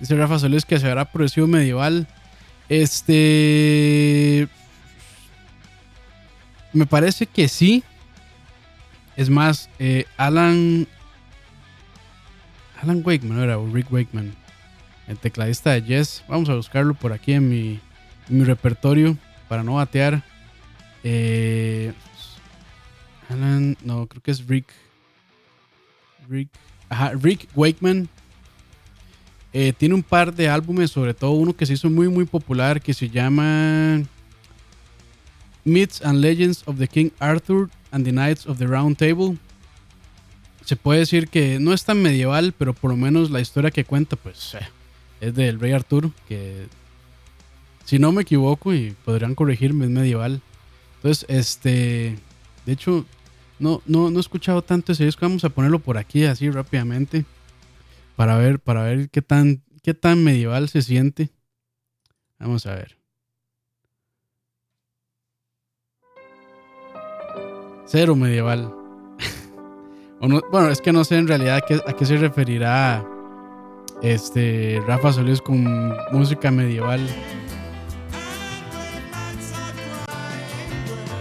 Dice 0.00 0.16
Rafa 0.16 0.38
Solís 0.38 0.64
que 0.64 0.78
se 0.78 0.90
hará 0.90 1.04
progresivo 1.04 1.46
medieval. 1.46 2.08
Este. 2.68 4.48
Me 6.72 6.86
parece 6.86 7.26
que 7.26 7.48
sí. 7.48 7.84
Es 9.16 9.30
más, 9.30 9.70
eh, 9.78 10.06
Alan. 10.16 10.88
Alan 12.82 13.02
Wakeman, 13.04 13.38
era, 13.38 13.58
o 13.58 13.72
Rick 13.72 13.92
Wakeman, 13.92 14.34
el 15.06 15.16
tecladista 15.18 15.70
de 15.70 15.82
Yes. 15.82 16.24
Vamos 16.26 16.48
a 16.48 16.56
buscarlo 16.56 16.94
por 16.94 17.12
aquí 17.12 17.34
en 17.34 17.48
mi, 17.48 17.80
en 18.28 18.38
mi 18.38 18.44
repertorio 18.44 19.16
para 19.48 19.62
no 19.62 19.74
batear. 19.74 20.24
Eh, 21.04 21.92
Alan, 23.28 23.76
no, 23.84 24.08
creo 24.08 24.20
que 24.20 24.32
es 24.32 24.46
Rick. 24.48 24.72
Rick. 26.28 26.48
Ajá, 26.88 27.12
Rick 27.20 27.48
Wakeman. 27.54 28.08
Eh, 29.52 29.72
tiene 29.76 29.94
un 29.94 30.02
par 30.02 30.34
de 30.34 30.48
álbumes, 30.48 30.90
sobre 30.90 31.12
todo 31.12 31.32
uno 31.32 31.54
que 31.54 31.66
se 31.66 31.74
hizo 31.74 31.90
muy, 31.90 32.08
muy 32.08 32.24
popular 32.24 32.80
que 32.80 32.94
se 32.94 33.10
llama 33.10 34.02
Myths 35.64 36.00
and 36.02 36.20
Legends 36.20 36.62
of 36.66 36.78
the 36.78 36.88
King 36.88 37.10
Arthur 37.18 37.68
and 37.90 38.04
the 38.04 38.12
Knights 38.12 38.46
of 38.46 38.58
the 38.58 38.66
Round 38.66 38.96
Table. 38.96 39.36
Se 40.64 40.76
puede 40.76 41.00
decir 41.00 41.28
que 41.28 41.58
no 41.58 41.74
es 41.74 41.84
tan 41.84 42.00
medieval, 42.00 42.54
pero 42.56 42.72
por 42.72 42.90
lo 42.90 42.96
menos 42.96 43.30
la 43.30 43.40
historia 43.40 43.70
que 43.70 43.84
cuenta, 43.84 44.16
pues 44.16 44.54
eh, 44.54 44.66
es 45.20 45.34
del 45.34 45.60
rey 45.60 45.72
Arturo, 45.72 46.12
que 46.28 46.66
si 47.84 47.98
no 47.98 48.12
me 48.12 48.22
equivoco 48.22 48.72
y 48.72 48.96
podrían 49.04 49.34
corregirme, 49.34 49.84
es 49.84 49.90
medieval. 49.90 50.40
Entonces, 50.96 51.26
este, 51.28 52.16
de 52.64 52.72
hecho, 52.72 53.04
no, 53.62 53.80
no, 53.86 54.10
no 54.10 54.18
he 54.18 54.20
escuchado 54.20 54.60
tanto 54.60 54.90
ese 54.90 55.04
disco. 55.04 55.24
Vamos 55.24 55.44
a 55.44 55.48
ponerlo 55.48 55.78
por 55.78 55.96
aquí 55.96 56.24
así 56.24 56.50
rápidamente. 56.50 57.24
Para 58.16 58.36
ver, 58.36 58.58
para 58.58 58.82
ver 58.82 59.08
qué 59.08 59.22
tan, 59.22 59.62
qué 59.84 59.94
tan 59.94 60.24
medieval 60.24 60.68
se 60.68 60.82
siente. 60.82 61.30
Vamos 62.40 62.66
a 62.66 62.74
ver. 62.74 62.98
Cero 67.86 68.16
medieval. 68.16 68.74
bueno, 70.50 70.68
es 70.68 70.80
que 70.80 70.92
no 70.92 71.04
sé 71.04 71.18
en 71.18 71.28
realidad 71.28 71.58
a 71.58 71.60
qué, 71.60 71.80
a 71.86 71.92
qué 71.92 72.04
se 72.04 72.16
referirá 72.16 73.06
este 74.02 74.82
Rafa 74.88 75.12
Solís 75.12 75.40
con 75.40 75.94
música 76.10 76.50
medieval. 76.50 77.00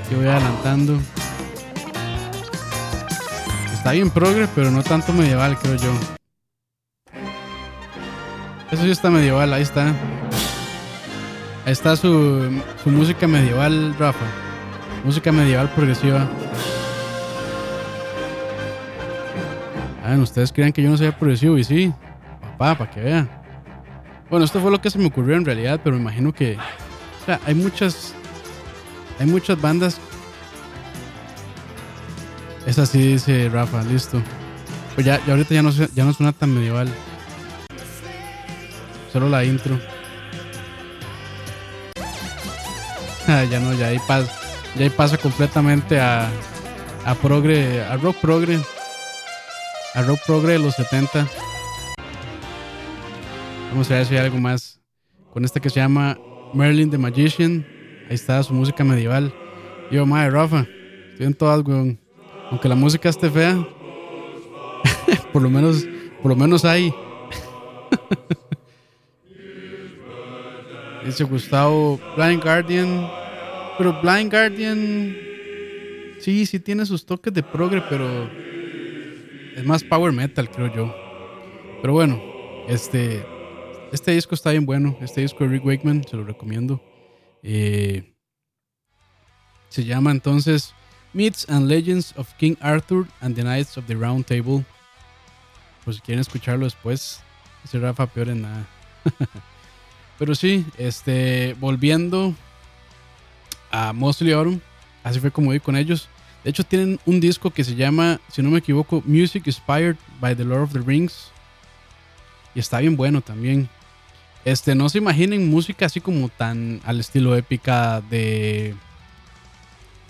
Aquí 0.03 0.15
voy 0.15 0.25
adelantando. 0.25 0.99
Está 3.81 3.93
bien 3.93 4.11
progre, 4.11 4.47
pero 4.53 4.69
no 4.69 4.83
tanto 4.83 5.11
medieval, 5.11 5.57
creo 5.57 5.73
yo. 5.73 5.91
Eso 8.69 8.83
sí 8.83 8.91
está 8.91 9.09
medieval, 9.09 9.51
ahí 9.51 9.63
está. 9.63 9.87
Ahí 11.65 11.71
está 11.71 11.95
su, 11.95 12.61
su 12.83 12.91
música 12.91 13.25
medieval, 13.25 13.95
Rafa. 13.97 14.23
Música 15.03 15.31
medieval 15.31 15.67
progresiva. 15.71 16.29
Ah, 20.05 20.15
ustedes 20.19 20.53
creen 20.53 20.71
que 20.71 20.83
yo 20.83 20.91
no 20.91 20.97
soy 20.97 21.09
progresivo 21.09 21.57
y 21.57 21.63
sí, 21.63 21.91
papá, 22.59 22.77
para 22.77 22.91
que 22.91 23.01
vean. 23.01 23.27
Bueno, 24.29 24.45
esto 24.45 24.59
fue 24.61 24.69
lo 24.69 24.79
que 24.79 24.91
se 24.91 24.99
me 24.99 25.07
ocurrió 25.07 25.35
en 25.37 25.45
realidad, 25.45 25.79
pero 25.83 25.95
me 25.95 26.03
imagino 26.03 26.31
que, 26.31 26.55
o 26.55 27.25
sea, 27.25 27.39
hay 27.47 27.55
muchas, 27.55 28.13
hay 29.19 29.25
muchas 29.25 29.59
bandas. 29.59 29.99
Es 32.65 32.79
así, 32.79 33.13
dice 33.13 33.49
Rafa, 33.49 33.83
listo. 33.83 34.21
Pues 34.95 35.05
ya, 35.05 35.23
ya 35.25 35.33
ahorita 35.33 35.53
ya 35.53 35.61
no, 35.61 35.71
ya 35.71 36.05
no 36.05 36.13
suena 36.13 36.31
tan 36.31 36.53
medieval. 36.53 36.89
Solo 39.11 39.29
la 39.29 39.43
intro. 39.43 39.79
Ah, 43.27 43.43
ya 43.43 43.59
no, 43.59 43.71
ya 43.73 43.87
ahí 43.87 43.99
pasa, 44.07 44.33
ya 44.75 44.83
ahí 44.83 44.89
pasa 44.89 45.15
completamente 45.15 45.99
a, 45.99 46.27
a 47.05 47.15
progre, 47.15 47.81
a 47.83 47.95
rock 47.95 48.17
progre 48.19 48.59
a 49.93 50.01
rock 50.03 50.19
progre 50.25 50.53
de 50.53 50.59
los 50.59 50.75
70. 50.75 51.27
Vamos 53.71 53.89
a 53.91 53.95
ver 53.95 54.05
si 54.05 54.15
hay 54.15 54.25
algo 54.25 54.37
más. 54.37 54.79
Con 55.33 55.45
esta 55.45 55.59
que 55.59 55.69
se 55.69 55.79
llama 55.79 56.17
Merlin 56.53 56.89
the 56.89 56.97
Magician. 56.97 57.65
Ahí 58.09 58.15
está 58.15 58.41
su 58.43 58.53
música 58.53 58.83
medieval. 58.83 59.33
Yo, 59.91 60.05
madre, 60.05 60.31
Rafa. 60.31 60.67
Estoy 61.11 61.27
en 61.27 61.33
todas, 61.33 61.61
weón. 61.65 62.00
Aunque 62.51 62.67
la 62.67 62.75
música 62.75 63.09
esté 63.09 63.29
fea. 63.29 63.55
por 65.33 65.41
lo 65.41 65.49
menos, 65.49 65.87
por 66.21 66.31
lo 66.31 66.35
menos 66.35 66.65
hay. 66.65 66.93
Dice 71.05 71.23
Gustavo, 71.23 71.97
Blind 72.17 72.43
Guardian. 72.43 73.09
Pero 73.77 74.01
Blind 74.01 74.29
Guardian. 74.29 75.15
Sí, 76.19 76.45
sí 76.45 76.59
tiene 76.59 76.85
sus 76.85 77.05
toques 77.05 77.33
de 77.33 77.41
progre, 77.41 77.81
pero 77.89 78.29
es 79.55 79.63
más 79.65 79.81
power 79.83 80.11
metal, 80.11 80.51
creo 80.51 80.71
yo. 80.73 80.93
Pero 81.81 81.93
bueno, 81.93 82.21
este, 82.67 83.25
este 83.91 84.11
disco 84.11 84.35
está 84.35 84.51
bien 84.51 84.65
bueno. 84.65 84.97
Este 85.01 85.21
disco 85.21 85.45
de 85.45 85.51
Rick 85.51 85.65
Wakeman, 85.65 86.03
se 86.03 86.17
lo 86.17 86.25
recomiendo. 86.25 86.83
Eh, 87.43 88.13
se 89.69 89.85
llama 89.85 90.11
entonces 90.11 90.75
Myths 91.13 91.45
and 91.49 91.67
Legends 91.67 92.13
of 92.17 92.33
King 92.37 92.57
Arthur 92.61 93.07
and 93.21 93.35
the 93.35 93.43
Knights 93.43 93.77
of 93.77 93.85
the 93.87 93.95
Round 93.95 94.25
Table. 94.25 94.63
Pues 95.83 95.97
si 95.97 96.01
quieren 96.01 96.21
escucharlo 96.21 96.65
después, 96.65 97.21
ese 97.63 97.79
Rafa 97.79 98.07
peor 98.07 98.29
en 98.29 98.43
nada. 98.43 98.67
Pero 100.19 100.35
sí, 100.35 100.65
este, 100.77 101.55
volviendo 101.59 102.35
a 103.71 103.91
Mosley 103.93 104.31
Autumn, 104.33 104.61
así 105.03 105.19
fue 105.19 105.31
como 105.31 105.51
vi 105.51 105.59
con 105.59 105.75
ellos. 105.75 106.07
De 106.43 106.49
hecho, 106.49 106.63
tienen 106.63 106.99
un 107.05 107.19
disco 107.19 107.51
que 107.51 107.63
se 107.63 107.75
llama, 107.75 108.19
si 108.31 108.41
no 108.41 108.49
me 108.49 108.59
equivoco, 108.59 109.03
Music 109.05 109.43
Inspired 109.45 109.97
by 110.19 110.35
the 110.35 110.43
Lord 110.43 110.63
of 110.63 110.73
the 110.73 110.79
Rings. 110.79 111.31
Y 112.55 112.59
está 112.59 112.79
bien 112.79 112.95
bueno 112.95 113.21
también. 113.21 113.69
Este, 114.43 114.73
no 114.73 114.89
se 114.89 114.97
imaginen 114.97 115.49
música 115.49 115.85
así 115.85 116.01
como 116.01 116.29
tan 116.29 116.81
al 116.83 116.99
estilo 116.99 117.35
épica 117.35 118.01
de, 118.01 118.75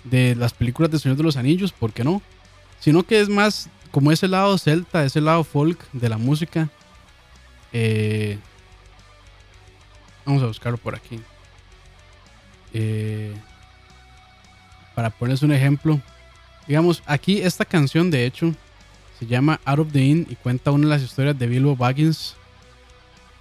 de 0.04 0.34
las 0.34 0.52
películas 0.52 0.90
de 0.90 0.98
Señor 0.98 1.16
de 1.16 1.22
los 1.22 1.36
Anillos, 1.36 1.72
¿por 1.72 1.92
qué 1.92 2.04
no? 2.04 2.22
Sino 2.80 3.02
que 3.02 3.20
es 3.20 3.28
más 3.28 3.68
como 3.90 4.10
ese 4.10 4.28
lado 4.28 4.56
celta, 4.58 5.04
ese 5.04 5.20
lado 5.20 5.44
folk 5.44 5.78
de 5.92 6.08
la 6.08 6.18
música. 6.18 6.68
Eh, 7.72 8.38
vamos 10.24 10.42
a 10.42 10.46
buscarlo 10.46 10.78
por 10.78 10.94
aquí. 10.94 11.20
Eh, 12.72 13.34
para 14.94 15.10
ponerles 15.10 15.42
un 15.42 15.52
ejemplo, 15.52 16.00
Digamos, 16.66 17.02
aquí 17.06 17.42
esta 17.42 17.64
canción 17.64 18.10
de 18.10 18.24
hecho 18.24 18.54
se 19.18 19.26
llama 19.26 19.60
Out 19.64 19.80
of 19.80 19.92
the 19.92 20.00
Inn 20.00 20.26
y 20.30 20.36
cuenta 20.36 20.70
una 20.70 20.84
de 20.86 20.90
las 20.90 21.02
historias 21.02 21.38
de 21.38 21.46
Bilbo 21.46 21.76
Baggins. 21.76 22.36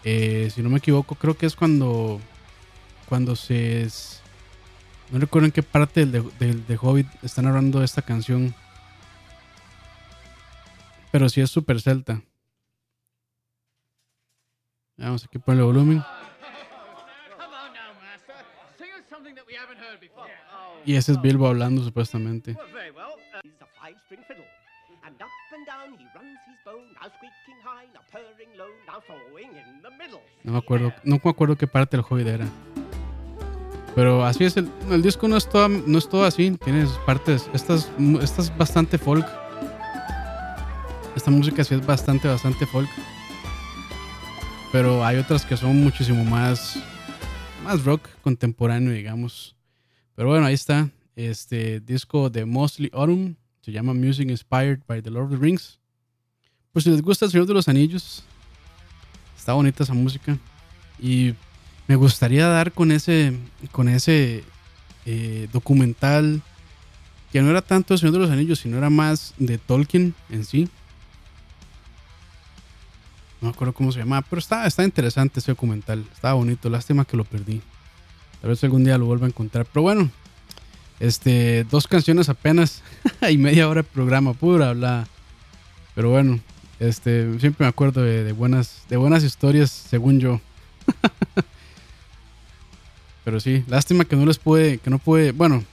Eh, 0.03 0.51
si 0.53 0.61
no 0.61 0.69
me 0.69 0.79
equivoco, 0.79 1.15
creo 1.15 1.37
que 1.37 1.45
es 1.45 1.55
cuando, 1.55 2.19
cuando 3.07 3.35
se... 3.35 3.87
no 5.11 5.19
recuerdo 5.19 5.47
en 5.47 5.51
qué 5.51 5.61
parte 5.61 6.05
del, 6.05 6.67
de 6.67 6.79
Hobbit 6.81 7.07
están 7.21 7.45
narrando 7.45 7.83
esta 7.83 8.01
canción. 8.01 8.55
Pero 11.11 11.27
sí 11.27 11.41
es 11.41 11.49
super 11.49 11.81
celta. 11.81 12.21
Vamos 14.95 15.25
aquí 15.25 15.37
por 15.37 15.55
el 15.55 15.63
volumen. 15.63 16.03
Y 20.85 20.95
ese 20.95 21.11
es 21.11 21.21
Bilbo 21.21 21.47
hablando 21.47 21.83
supuestamente. 21.83 22.55
No 30.43 30.51
me 30.53 30.57
acuerdo, 30.57 30.93
no 31.03 31.19
me 31.21 31.29
acuerdo 31.29 31.55
qué 31.57 31.67
parte 31.67 31.97
del 31.97 32.05
Hobbit 32.07 32.27
era. 32.27 32.45
Pero 33.95 34.25
así 34.25 34.45
es, 34.45 34.55
el, 34.55 34.71
el 34.89 35.01
disco 35.01 35.27
no 35.27 35.35
es, 35.37 35.49
todo, 35.49 35.67
no 35.67 35.97
es 35.97 36.07
todo 36.07 36.23
así, 36.23 36.57
tiene 36.63 36.85
sus 36.85 36.97
partes. 36.99 37.49
Esta 37.53 37.75
es, 37.75 37.89
esta 38.21 38.41
es 38.41 38.57
bastante 38.57 38.97
folk. 38.97 39.25
Esta 41.15 41.29
música 41.29 41.63
sí 41.63 41.75
es 41.75 41.85
bastante, 41.85 42.27
bastante 42.27 42.65
folk. 42.65 42.89
Pero 44.71 45.05
hay 45.05 45.17
otras 45.17 45.45
que 45.45 45.57
son 45.57 45.83
muchísimo 45.83 46.23
más, 46.23 46.79
más 47.65 47.83
rock 47.83 48.07
contemporáneo, 48.21 48.93
digamos. 48.93 49.55
Pero 50.15 50.29
bueno, 50.29 50.45
ahí 50.45 50.53
está. 50.53 50.89
Este 51.15 51.81
disco 51.81 52.29
de 52.29 52.45
Mostly 52.45 52.89
Autumn. 52.93 53.35
Se 53.61 53.71
llama 53.71 53.93
Music 53.93 54.29
Inspired 54.29 54.79
by 54.87 55.01
the 55.01 55.11
Lord 55.11 55.25
of 55.25 55.31
the 55.31 55.37
Rings. 55.37 55.79
Pues 56.71 56.85
si 56.85 56.89
les 56.89 57.01
gusta 57.01 57.25
El 57.25 57.31
Señor 57.31 57.47
de 57.47 57.53
los 57.53 57.67
Anillos, 57.67 58.23
está 59.37 59.53
bonita 59.53 59.83
esa 59.83 59.93
música. 59.93 60.37
Y 60.97 61.33
me 61.91 61.97
gustaría 61.97 62.47
dar 62.47 62.71
con 62.71 62.89
ese, 62.89 63.33
con 63.73 63.89
ese 63.89 64.45
eh, 65.05 65.49
documental 65.51 66.41
que 67.33 67.41
no 67.41 67.49
era 67.49 67.61
tanto 67.61 67.93
El 67.93 67.99
Señor 67.99 68.13
de 68.13 68.19
los 68.19 68.29
Anillos, 68.29 68.59
sino 68.59 68.77
era 68.77 68.89
más 68.89 69.33
de 69.37 69.57
Tolkien 69.57 70.15
en 70.29 70.45
sí. 70.45 70.69
No 73.41 73.49
me 73.49 73.53
acuerdo 73.53 73.73
cómo 73.73 73.91
se 73.91 73.99
llamaba, 73.99 74.25
pero 74.29 74.39
está, 74.39 74.65
está 74.65 74.85
interesante 74.85 75.41
ese 75.41 75.51
documental. 75.51 76.05
Estaba 76.13 76.35
bonito, 76.35 76.69
lástima 76.69 77.03
que 77.03 77.17
lo 77.17 77.25
perdí. 77.25 77.61
Tal 78.39 78.51
vez 78.51 78.63
algún 78.63 78.85
día 78.85 78.97
lo 78.97 79.07
vuelva 79.07 79.25
a 79.25 79.29
encontrar. 79.29 79.65
Pero 79.65 79.81
bueno, 79.81 80.09
este, 81.01 81.65
dos 81.65 81.87
canciones 81.87 82.29
apenas 82.29 82.83
y 83.29 83.37
media 83.37 83.67
hora 83.67 83.81
de 83.81 83.89
programa, 83.89 84.33
pura 84.33 84.69
habla. 84.69 85.09
Pero 85.93 86.11
bueno, 86.11 86.39
este, 86.79 87.37
siempre 87.41 87.65
me 87.65 87.69
acuerdo 87.69 88.01
de, 88.01 88.31
buenas, 88.31 88.83
de 88.87 88.95
buenas 88.95 89.25
historias, 89.25 89.71
según 89.71 90.21
yo. 90.21 90.39
Pero 93.31 93.39
sí, 93.39 93.63
lástima 93.69 94.03
que 94.03 94.17
no 94.17 94.25
les 94.25 94.37
puede, 94.37 94.77
que 94.79 94.89
no 94.89 94.99
puede, 94.99 95.31
bueno, 95.31 95.63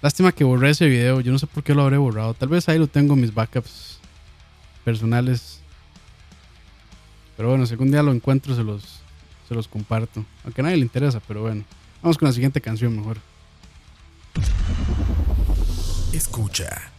lástima 0.00 0.30
que 0.30 0.44
borré 0.44 0.70
ese 0.70 0.86
video. 0.86 1.20
Yo 1.20 1.32
no 1.32 1.40
sé 1.40 1.48
por 1.48 1.64
qué 1.64 1.74
lo 1.74 1.82
habré 1.82 1.96
borrado. 1.96 2.34
Tal 2.34 2.48
vez 2.48 2.68
ahí 2.68 2.78
lo 2.78 2.86
tengo 2.86 3.16
mis 3.16 3.34
backups 3.34 3.98
personales. 4.84 5.58
Pero 7.36 7.48
bueno, 7.48 7.66
si 7.66 7.72
algún 7.72 7.90
día 7.90 8.00
lo 8.04 8.12
encuentro 8.12 8.54
se 8.54 8.62
los, 8.62 9.00
se 9.48 9.56
los 9.56 9.66
comparto. 9.66 10.24
Aunque 10.44 10.60
a 10.60 10.62
nadie 10.62 10.76
le 10.76 10.84
interesa, 10.84 11.18
pero 11.26 11.42
bueno. 11.42 11.64
Vamos 12.00 12.16
con 12.16 12.28
la 12.28 12.32
siguiente 12.32 12.60
canción 12.60 12.94
mejor. 12.94 13.18
Escucha. 16.12 16.93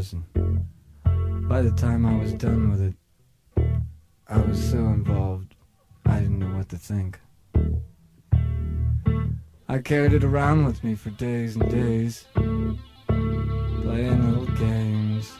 was, 0.00 0.14
and 0.14 1.46
by 1.46 1.60
the 1.60 1.72
time 1.72 2.06
I 2.06 2.16
was 2.16 2.32
done 2.32 2.70
with 2.70 2.80
it, 2.80 2.94
I 4.26 4.38
was 4.38 4.58
so 4.70 4.78
involved, 4.78 5.54
I 6.06 6.20
didn't 6.20 6.38
know 6.38 6.56
what 6.56 6.70
to 6.70 6.78
think. 6.78 7.20
I 9.68 9.78
carried 9.80 10.14
it 10.14 10.24
around 10.24 10.64
with 10.64 10.82
me 10.82 10.94
for 10.94 11.10
days 11.10 11.56
and 11.56 11.70
days, 11.70 12.24
playing 12.34 14.22
little 14.26 14.46
games, 14.56 15.32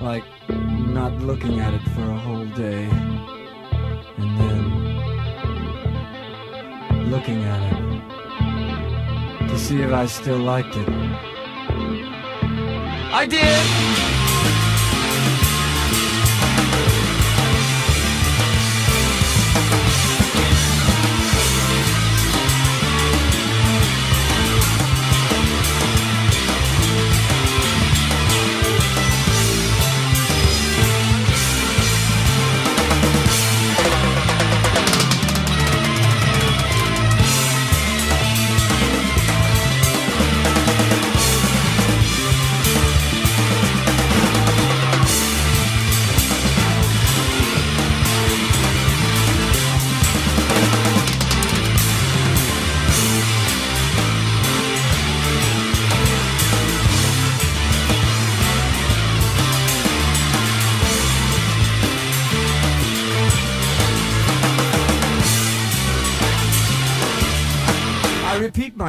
like 0.00 0.24
not 0.50 1.12
looking 1.18 1.60
at 1.60 1.74
it 1.74 1.82
for 1.94 2.02
a 2.02 2.18
whole 2.18 2.46
day, 2.46 2.88
and 4.16 4.40
then 4.40 4.64
looking 7.12 7.44
at 7.44 7.62
it 7.72 9.48
to 9.48 9.56
see 9.56 9.80
if 9.80 9.92
I 9.92 10.06
still 10.06 10.38
liked 10.38 10.76
it. 10.76 11.37
I 13.10 13.24
did. 13.24 14.17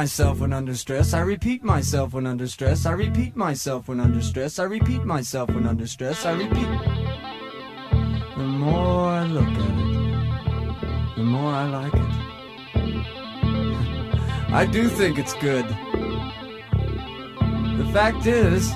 myself 0.00 0.40
when 0.40 0.54
under 0.54 0.74
stress. 0.74 1.12
I 1.12 1.20
repeat 1.20 1.62
myself 1.62 2.14
when 2.14 2.26
under 2.26 2.46
stress. 2.46 2.86
I 2.86 2.92
repeat 2.92 3.36
myself 3.36 3.86
when 3.86 4.00
under 4.00 4.22
stress. 4.22 4.58
I 4.58 4.62
repeat 4.64 5.04
myself 5.04 5.50
when 5.50 5.66
under 5.66 5.86
stress. 5.86 6.24
I 6.24 6.32
repeat. 6.32 6.70
The 8.38 8.48
more 8.64 9.10
I 9.20 9.24
look 9.24 9.52
at 9.64 9.74
it, 9.82 11.16
the 11.18 11.22
more 11.22 11.52
I 11.52 11.64
like 11.78 11.92
it. 11.92 12.12
I 14.60 14.64
do 14.64 14.88
think 14.88 15.18
it's 15.18 15.34
good. 15.34 15.66
The 17.76 17.88
fact 17.92 18.24
is, 18.24 18.74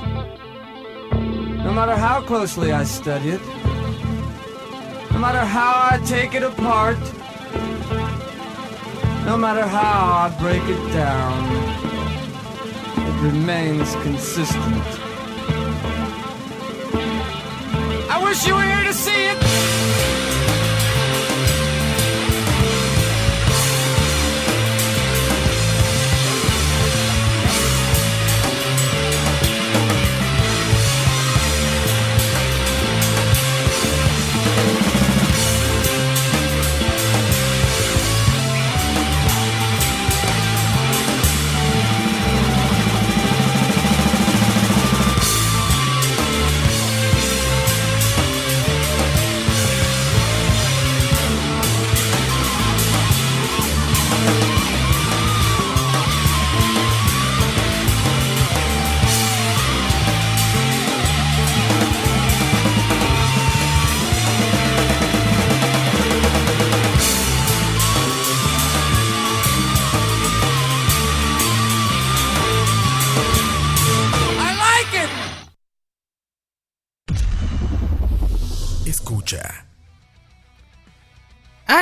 no 1.64 1.72
matter 1.72 1.97
how 1.97 2.20
closely 2.20 2.70
I 2.72 2.85
study 2.85 3.31
it, 3.31 3.41
no 5.11 5.18
matter 5.27 5.45
how 5.57 5.89
I 5.91 5.97
take 6.05 6.35
it 6.35 6.43
apart, 6.43 6.99
no 9.25 9.39
matter 9.39 9.66
how 9.66 10.29
I 10.29 10.39
break 10.39 10.62
it 10.62 10.93
down, 10.93 11.39
it 13.09 13.22
remains 13.22 13.95
consistent. 14.03 14.85
I 18.11 18.20
wish 18.22 18.47
you 18.47 18.55
were 18.55 18.62
here 18.62 18.85
to 18.85 18.93
see 18.93 19.27
it. 19.31 19.54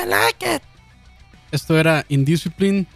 I 0.03 0.09
like 0.09 0.57
it. 0.57 0.63
Esto 1.53 1.79
era 1.79 2.05
Indiscipline 2.09 2.89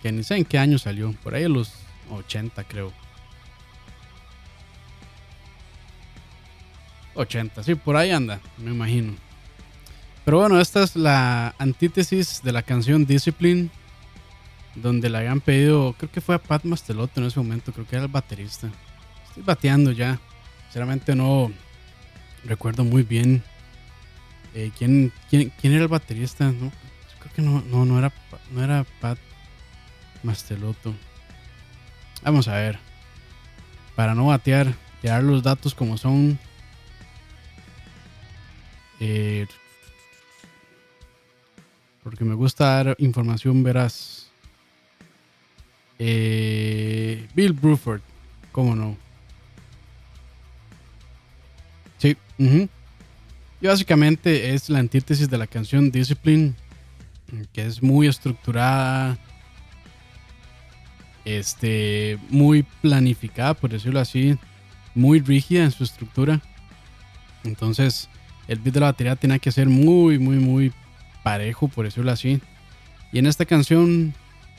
que 0.02 0.12
ni 0.12 0.24
sé 0.24 0.38
en 0.38 0.46
qué 0.46 0.58
año 0.58 0.80
salió 0.80 1.14
por 1.24 1.36
ahí 1.36 1.48
los 1.50 1.74
80 2.12 2.64
creo 2.64 2.94
80 7.16 7.64
sí 7.64 7.76
por 7.76 7.98
ahí 7.98 8.12
anda 8.12 8.40
me 8.58 8.72
imagino 8.72 9.16
pero 10.24 10.40
bueno 10.40 10.62
esta 10.62 10.84
es 10.84 10.96
la 10.96 11.54
antítesis 11.58 12.42
de 12.42 12.54
la 12.54 12.62
canción 12.62 13.06
Discipline 13.06 13.70
donde 14.82 15.10
le 15.10 15.18
habían 15.18 15.42
pedido, 15.42 15.94
creo 15.98 16.12
que 16.12 16.22
fue 16.22 16.36
a 16.36 16.40
Pat 16.40 16.64
Mastelotto 16.64 17.20
en 17.20 17.28
ese 17.28 17.40
momento, 17.40 17.72
creo 17.72 17.88
que 17.88 17.96
era 17.96 18.06
el 18.06 18.12
baterista. 18.12 18.70
Estoy 19.28 19.44
bateando 19.44 19.92
ya, 19.92 20.20
sinceramente 20.66 21.16
no 21.16 21.52
recuerdo 22.46 22.84
muy 22.84 23.04
bien 23.04 23.44
eh, 24.54 24.72
¿quién, 24.78 25.12
quién, 25.30 25.52
quién 25.62 25.74
era 25.74 25.84
el 25.84 25.88
baterista. 25.88 26.52
No, 26.52 26.72
creo 27.20 27.34
que 27.36 27.42
no, 27.42 27.62
no, 27.62 27.86
no, 27.86 28.00
era, 28.00 28.12
no 28.52 28.64
era 28.64 28.86
Pat 29.00 29.20
Mastelotto. 30.24 30.96
Vamos 32.24 32.48
a 32.48 32.56
ver. 32.56 32.80
Para 33.96 34.16
no 34.16 34.28
batear 34.28 34.74
dar 35.08 35.24
los 35.24 35.44
datos 35.44 35.74
como 35.74 35.98
son. 35.98 36.40
Eh, 39.00 39.46
porque 42.04 42.24
me 42.24 42.34
gusta 42.34 42.84
dar 42.84 42.96
información 43.00 43.64
veraz. 43.64 44.27
Eh, 46.00 47.28
Bill 47.34 47.54
Bruford, 47.54 48.02
¿cómo 48.52 48.76
no? 48.76 48.98
Sí, 51.98 52.16
y 52.40 53.66
básicamente 53.66 54.54
es 54.54 54.70
la 54.70 54.80
antítesis 54.80 55.30
de 55.30 55.38
la 55.38 55.48
canción 55.48 55.90
Discipline, 55.90 56.56
que 57.54 57.66
es 57.66 57.82
muy 57.82 58.08
estructurada, 58.08 59.18
este, 61.26 62.20
muy 62.30 62.64
planificada, 62.82 63.56
por 63.56 63.72
decirlo 63.72 64.00
así, 64.00 64.38
muy 64.94 65.20
rígida 65.20 65.64
en 65.64 65.72
su 65.72 65.84
estructura. 65.84 66.40
Entonces, 67.44 68.10
el 68.48 68.60
beat 68.60 68.76
de 68.76 68.80
la 68.80 68.86
batería 68.88 69.16
tiene 69.16 69.40
que 69.40 69.52
ser 69.52 69.68
muy, 69.68 70.20
muy, 70.20 70.38
muy 70.38 70.72
parejo, 71.24 71.68
por 71.68 71.86
decirlo 71.86 72.12
así. 72.12 72.40
Y 73.12 73.20
en 73.20 73.26
esta 73.26 73.46
canción, 73.46 74.14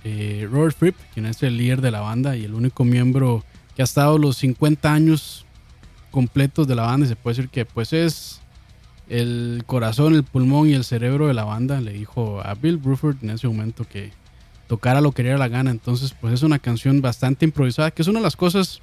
eh, 0.05 0.49
Robert 0.51 0.77
Fripp, 0.77 0.97
quien 1.15 1.27
es 1.27 1.43
el 1.43 1.57
líder 1.57 1.81
de 1.81 1.91
la 1.91 2.01
banda 2.01 2.37
y 2.37 2.45
el 2.45 2.55
único 2.55 2.85
miembro 2.85 3.45
que 3.75 3.83
ha 3.83 3.85
estado 3.85 4.19
los 4.19 4.37
50 4.39 4.93
años 4.93 5.47
completos 6.11 6.67
de 6.67 6.75
la 6.75 6.83
banda, 6.83 7.07
se 7.07 7.17
puede 7.17 7.37
decir 7.37 7.51
que 7.51 7.65
pues 7.65 7.93
es 7.93 8.41
el 9.09 9.63
corazón, 9.67 10.15
el 10.15 10.25
pulmón 10.25 10.69
y 10.69 10.75
el 10.75 10.85
cerebro 10.85 11.29
de 11.29 11.35
la 11.35 11.45
banda. 11.45 11.81
Le 11.81 11.93
dijo 11.93 12.41
a 12.43 12.55
Bill 12.55 12.77
Bruford 12.77 13.17
en 13.23 13.31
ese 13.31 13.49
momento 13.49 13.85
que 13.85 14.13
tocara 14.67 15.01
lo 15.01 15.13
que 15.13 15.23
quería 15.23 15.39
la 15.39 15.49
gana. 15.49 15.71
Entonces, 15.71 16.15
pues 16.21 16.35
es 16.35 16.43
una 16.43 16.59
canción 16.59 17.01
bastante 17.01 17.45
improvisada, 17.45 17.91
que 17.91 18.03
es 18.03 18.09
una 18.09 18.21
de 18.21 18.25
las 18.25 18.37
cosas 18.37 18.81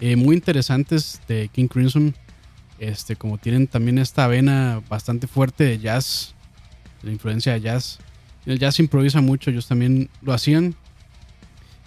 eh, 0.00 0.16
muy 0.16 0.36
interesantes 0.36 1.20
de 1.28 1.48
King 1.48 1.68
Crimson. 1.68 2.14
Este, 2.78 3.16
como 3.16 3.38
tienen 3.38 3.68
también 3.68 3.98
esta 3.98 4.26
vena 4.26 4.82
bastante 4.88 5.26
fuerte 5.26 5.64
de 5.64 5.78
jazz, 5.78 6.34
la 7.02 7.12
influencia 7.12 7.52
de 7.52 7.60
jazz. 7.60 7.98
El 8.46 8.58
jazz 8.58 8.78
improvisa 8.78 9.20
mucho, 9.20 9.50
ellos 9.50 9.66
también 9.66 10.10
lo 10.20 10.32
hacían. 10.32 10.74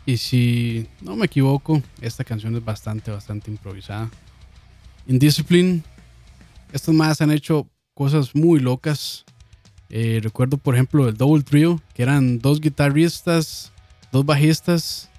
Y 0.06 0.18
si 0.18 0.88
no 1.02 1.16
me 1.16 1.26
equivoco, 1.26 1.82
esta 2.02 2.24
canción 2.24 2.56
es 2.56 2.64
bastante, 2.64 3.12
bastante 3.12 3.52
improvisada. 3.52 4.10
Indiscipline, 5.06 5.84
estos 6.72 6.96
más 6.96 7.22
han 7.22 7.32
hecho 7.32 7.68
cosas 7.94 8.34
muy 8.34 8.60
locas. 8.60 9.26
Eh, 9.90 10.20
recuerdo, 10.24 10.58
por 10.58 10.76
ejemplo, 10.76 11.08
el 11.08 11.18
Double 11.18 11.44
Trio, 11.44 11.82
que 11.94 12.04
eran 12.04 12.40
dos 12.40 12.62
guitarristas, 12.62 13.72
dos 14.12 14.26
bajistas 14.26 15.10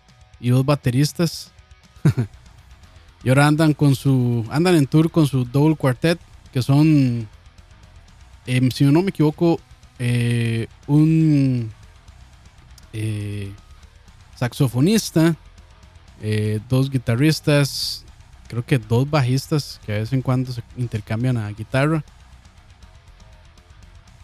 y 0.41 0.51
dos 0.51 0.65
bateristas. 0.65 1.53
y 3.25 3.29
ahora 3.29 3.47
andan 3.47 3.75
con 3.75 3.95
su. 3.95 4.47
andan 4.51 4.75
en 4.75 4.87
tour 4.87 5.11
con 5.11 5.27
su 5.27 5.45
Double 5.45 5.77
Quartet, 5.77 6.19
que 6.53 6.63
son. 6.63 7.29
Em, 8.47 8.71
si 8.71 8.85
no 8.85 9.03
me 9.03 9.11
equivoco, 9.11 9.61
eh, 9.99 10.67
un 10.87 11.71
eh, 12.93 13.53
saxofonista, 14.37 15.37
dos 16.69 16.91
guitarristas, 16.91 18.05
creo 18.49 18.65
que 18.65 18.79
dos 18.79 19.09
bajistas 19.09 19.81
que 19.85 19.93
de 19.93 20.01
vez 20.01 20.13
en 20.13 20.23
cuando 20.23 20.53
se 20.53 20.63
intercambian 20.77 21.37
a 21.37 21.51
guitarra 21.51 22.03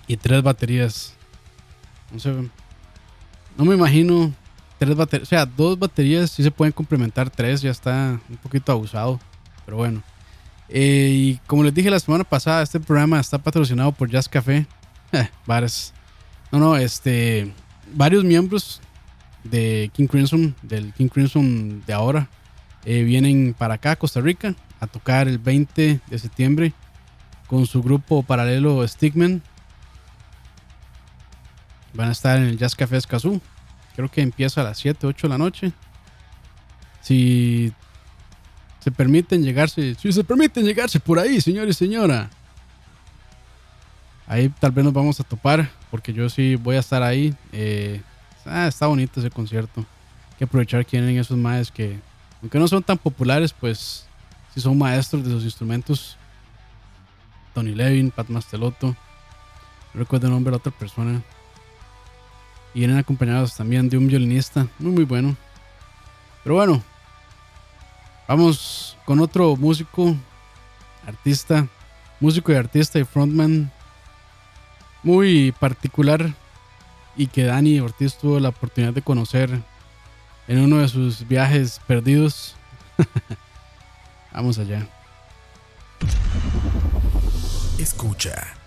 y 0.06 0.16
tres 0.16 0.42
baterías. 0.42 1.14
No 2.10 2.18
sé, 2.18 2.32
no 3.56 3.64
me 3.64 3.74
imagino 3.74 4.32
tres 4.78 4.96
baterías, 4.96 5.28
o 5.28 5.30
sea, 5.30 5.46
dos 5.46 5.78
baterías 5.78 6.30
sí 6.30 6.42
se 6.42 6.50
pueden 6.50 6.72
complementar, 6.72 7.30
tres 7.30 7.62
ya 7.62 7.70
está 7.70 8.20
un 8.28 8.36
poquito 8.38 8.72
abusado, 8.72 9.20
pero 9.64 9.78
bueno. 9.78 10.02
Eh, 10.68 11.10
y 11.12 11.36
como 11.46 11.62
les 11.62 11.74
dije 11.74 11.90
la 11.90 12.00
semana 12.00 12.24
pasada, 12.24 12.62
este 12.62 12.80
programa 12.80 13.20
está 13.20 13.38
patrocinado 13.38 13.92
por 13.92 14.10
Jazz 14.10 14.28
Café. 14.28 14.66
No, 16.52 16.60
no, 16.60 16.76
este, 16.76 17.52
varios 17.94 18.22
miembros 18.22 18.80
de 19.42 19.90
King 19.92 20.06
Crimson, 20.06 20.54
del 20.62 20.92
King 20.92 21.08
Crimson 21.08 21.82
de 21.84 21.92
ahora, 21.92 22.28
eh, 22.84 23.02
vienen 23.02 23.54
para 23.58 23.74
acá, 23.74 23.96
Costa 23.96 24.20
Rica, 24.20 24.54
a 24.78 24.86
tocar 24.86 25.26
el 25.26 25.38
20 25.38 26.00
de 26.06 26.18
septiembre 26.18 26.72
con 27.46 27.66
su 27.66 27.82
grupo 27.82 28.22
paralelo 28.22 28.86
Stigman. 28.86 29.42
Van 31.94 32.08
a 32.08 32.12
estar 32.12 32.38
en 32.38 32.44
el 32.44 32.58
Jazz 32.58 32.74
Café 32.74 32.96
Escazú. 32.96 33.40
Creo 33.96 34.10
que 34.10 34.22
empieza 34.22 34.60
a 34.60 34.64
las 34.64 34.78
7, 34.78 35.06
8 35.06 35.26
de 35.26 35.28
la 35.28 35.38
noche. 35.38 35.72
Si 37.00 37.72
se 38.80 38.90
permiten 38.90 39.42
llegarse, 39.42 39.94
si 39.94 40.12
se 40.12 40.24
permiten 40.24 40.64
llegarse 40.64 41.00
por 41.00 41.18
ahí, 41.18 41.40
señor 41.40 41.68
y 41.68 41.72
señora. 41.72 42.28
Ahí 44.26 44.48
tal 44.48 44.72
vez 44.72 44.84
nos 44.84 44.94
vamos 44.94 45.20
a 45.20 45.24
topar, 45.24 45.70
porque 45.90 46.12
yo 46.12 46.28
sí 46.28 46.56
voy 46.56 46.76
a 46.76 46.80
estar 46.80 47.02
ahí. 47.02 47.34
Eh, 47.52 48.00
ah, 48.46 48.66
está 48.66 48.86
bonito 48.86 49.20
ese 49.20 49.30
concierto. 49.30 49.80
Hay 49.80 50.38
que 50.38 50.44
aprovechar 50.44 50.84
que 50.84 50.92
tienen 50.92 51.18
esos 51.18 51.36
maes 51.36 51.70
que 51.70 51.98
aunque 52.44 52.58
no 52.58 52.68
son 52.68 52.82
tan 52.82 52.98
populares, 52.98 53.54
pues 53.54 54.06
si 54.54 54.60
son 54.60 54.76
maestros 54.76 55.24
de 55.24 55.30
sus 55.30 55.44
instrumentos. 55.44 56.18
Tony 57.54 57.74
Levin, 57.74 58.10
Pat 58.10 58.28
Mastelotto. 58.28 58.88
No 58.88 60.00
recuerdo 60.00 60.26
el 60.26 60.32
nombre 60.32 60.50
de 60.50 60.56
la 60.56 60.58
otra 60.58 60.72
persona. 60.72 61.22
Y 62.74 62.80
vienen 62.80 62.98
acompañados 62.98 63.54
también 63.56 63.88
de 63.88 63.96
un 63.96 64.08
violinista 64.08 64.66
muy 64.78 64.92
muy 64.92 65.04
bueno. 65.04 65.36
Pero 66.42 66.56
bueno, 66.56 66.82
vamos 68.28 68.98
con 69.06 69.20
otro 69.20 69.56
músico, 69.56 70.14
artista, 71.06 71.66
músico 72.20 72.52
y 72.52 72.56
artista 72.56 72.98
y 72.98 73.04
frontman 73.04 73.72
muy 75.04 75.52
particular 75.52 76.34
y 77.16 77.28
que 77.28 77.44
Dani 77.44 77.78
Ortiz 77.78 78.16
tuvo 78.16 78.40
la 78.40 78.48
oportunidad 78.48 78.92
de 78.92 79.02
conocer 79.02 79.60
en 80.48 80.58
uno 80.58 80.78
de 80.78 80.88
sus 80.88 81.28
viajes 81.28 81.80
perdidos. 81.86 82.56
Vamos 84.32 84.58
allá. 84.58 84.88
Escucha. 87.78 88.63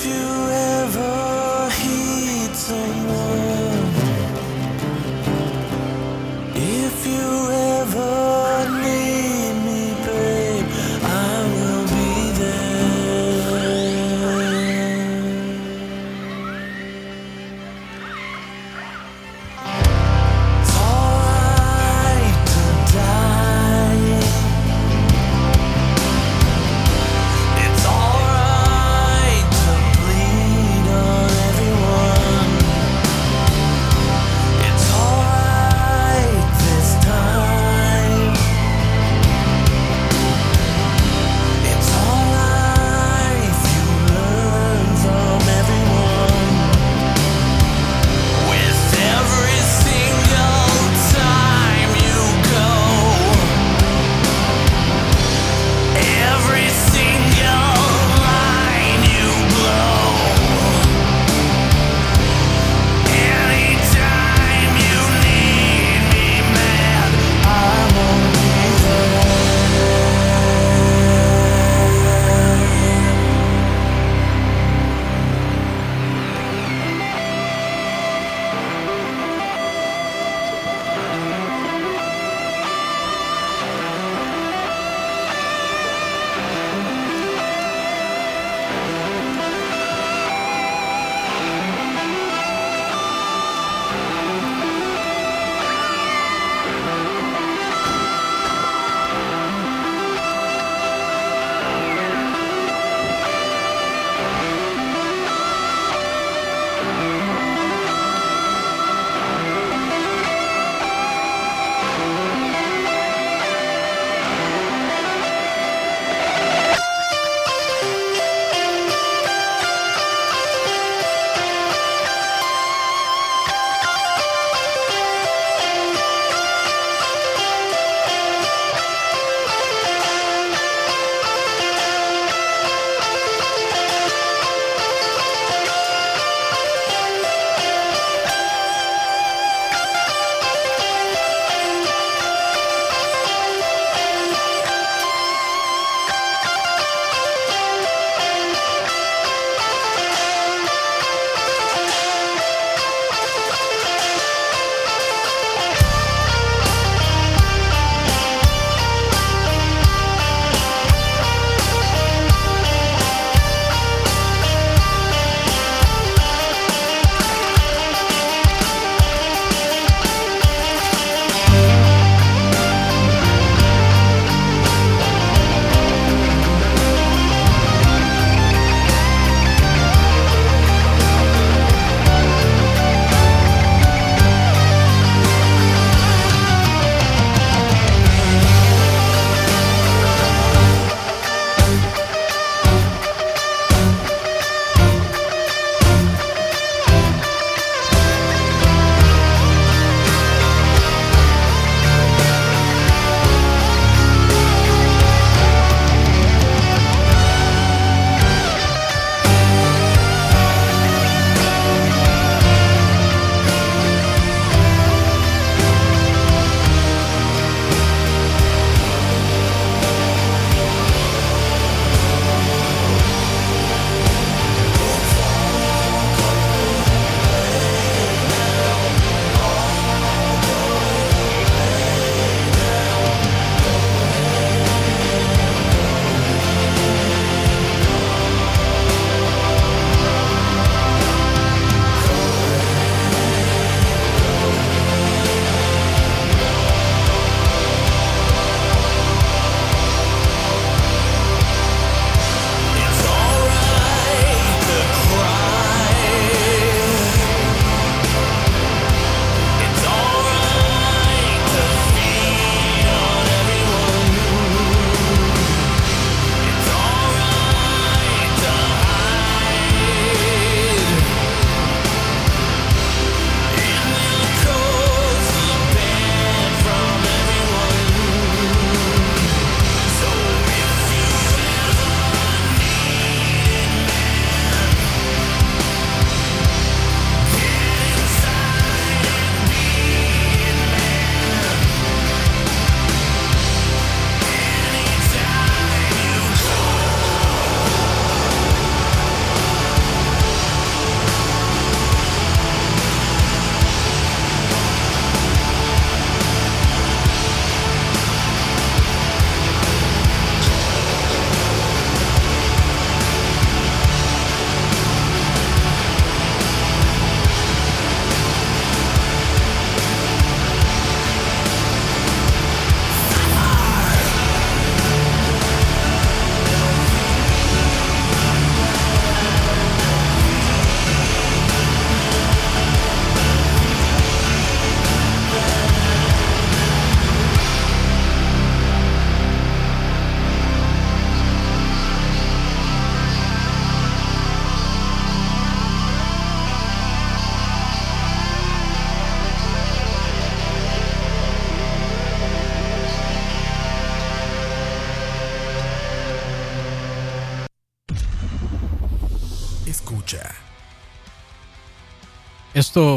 if 0.00 0.06
you 0.06 0.50
ever 0.50 1.70
heed 1.70 2.54
some 2.54 2.97